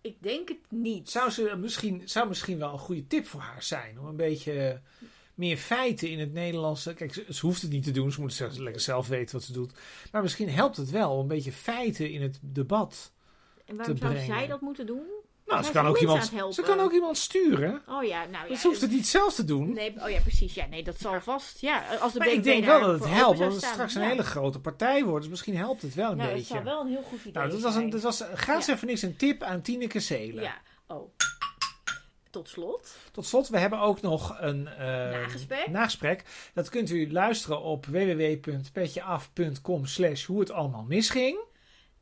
[0.01, 1.11] ik denk het niet.
[1.11, 4.81] Zou, ze misschien, zou misschien wel een goede tip voor haar zijn om een beetje
[5.35, 6.95] meer feiten in het Nederlandse.
[6.95, 9.45] Kijk, ze, ze hoeft het niet te doen, ze moet zelfs lekker zelf weten wat
[9.45, 9.73] ze doet.
[10.13, 13.14] Maar misschien helpt het wel om een beetje feiten in het debat.
[13.65, 14.37] En waarom zou brengen.
[14.37, 15.07] zij dat moeten doen?
[15.47, 17.83] Nou, ze kan, ook iemand, het ze kan ook iemand sturen.
[17.89, 18.49] Oh ja, nou ja.
[18.49, 19.73] Dus ze hoeft het niet zelf te doen.
[19.73, 20.55] Nee, oh ja, precies.
[20.55, 21.61] Ja, nee, dat zal vast.
[21.61, 24.23] Ja, als de maar ik denk wel dat het helpt, want het straks een hele
[24.23, 25.21] grote partij wordt.
[25.21, 26.53] Dus misschien helpt het wel een Nou, het beetje.
[26.53, 28.73] zou wel een heel goed idee nou, dat was, een, dat was gratis Ja.
[28.75, 30.43] even niks een tip aan Tineke Seelen.
[30.43, 30.55] Ja,
[30.87, 31.11] oh.
[32.31, 32.97] Tot slot.
[33.13, 35.67] Tot slot, we hebben ook nog een eh, Nagesprek.
[35.69, 36.25] nagesprek.
[36.55, 41.39] Dat kunt u luisteren op www.petjeaf.com slash hoe het allemaal misging.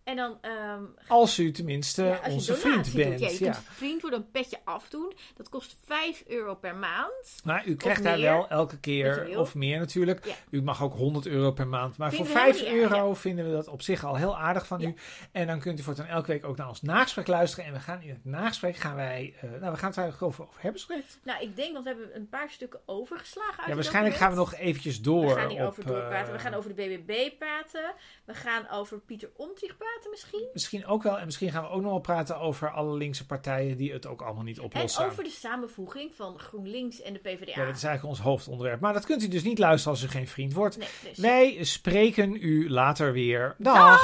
[0.05, 3.21] En dan, ehm, Als u tenminste ja, als je onze vriend doet, bent.
[3.21, 3.51] ja, je ja.
[3.53, 5.13] kunt vriend worden, een petje afdoen.
[5.37, 7.41] Dat kost 5 euro per maand.
[7.45, 10.27] Maar u krijgt daar wel elke keer, of meer natuurlijk.
[10.27, 10.35] Ja.
[10.51, 11.97] U mag ook 100 euro per maand.
[11.97, 14.17] Maar Vinden voor we 5 helemaal niet erg, euro vinden we dat op zich al
[14.17, 14.95] heel aardig van u.
[15.33, 17.65] En dan kunt u voortaan elke week ook naar ons nagesprek luisteren.
[17.65, 20.45] En we gaan in het nagesprek gaan wij, eh, nou we gaan het eigenlijk over,
[20.45, 21.19] over hebbersrecht.
[21.23, 24.37] Nou, ik denk, want we hebben een paar stukken overgeslagen uit Ja, waarschijnlijk gaan we
[24.37, 25.27] nog eventjes door.
[25.27, 26.33] We gaan hierover op, doorpraten.
[26.33, 27.95] We eh, gaan over de BBB praten.
[28.25, 30.49] We gaan over Pieter Omtzigt praten misschien.
[30.53, 31.19] Misschien ook wel.
[31.19, 34.23] En misschien gaan we ook nog wel praten over alle linkse partijen die het ook
[34.23, 35.05] allemaal niet oplossen.
[35.05, 37.61] En over de samenvoeging van GroenLinks en de PvdA.
[37.61, 38.81] Ja, dat is eigenlijk ons hoofdonderwerp.
[38.81, 40.77] Maar dat kunt u dus niet luisteren als u geen vriend wordt.
[40.77, 41.19] Nee, dus.
[41.19, 43.55] Wij spreken u later weer.
[43.59, 44.01] Dag.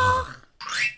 [0.59, 0.97] Dag!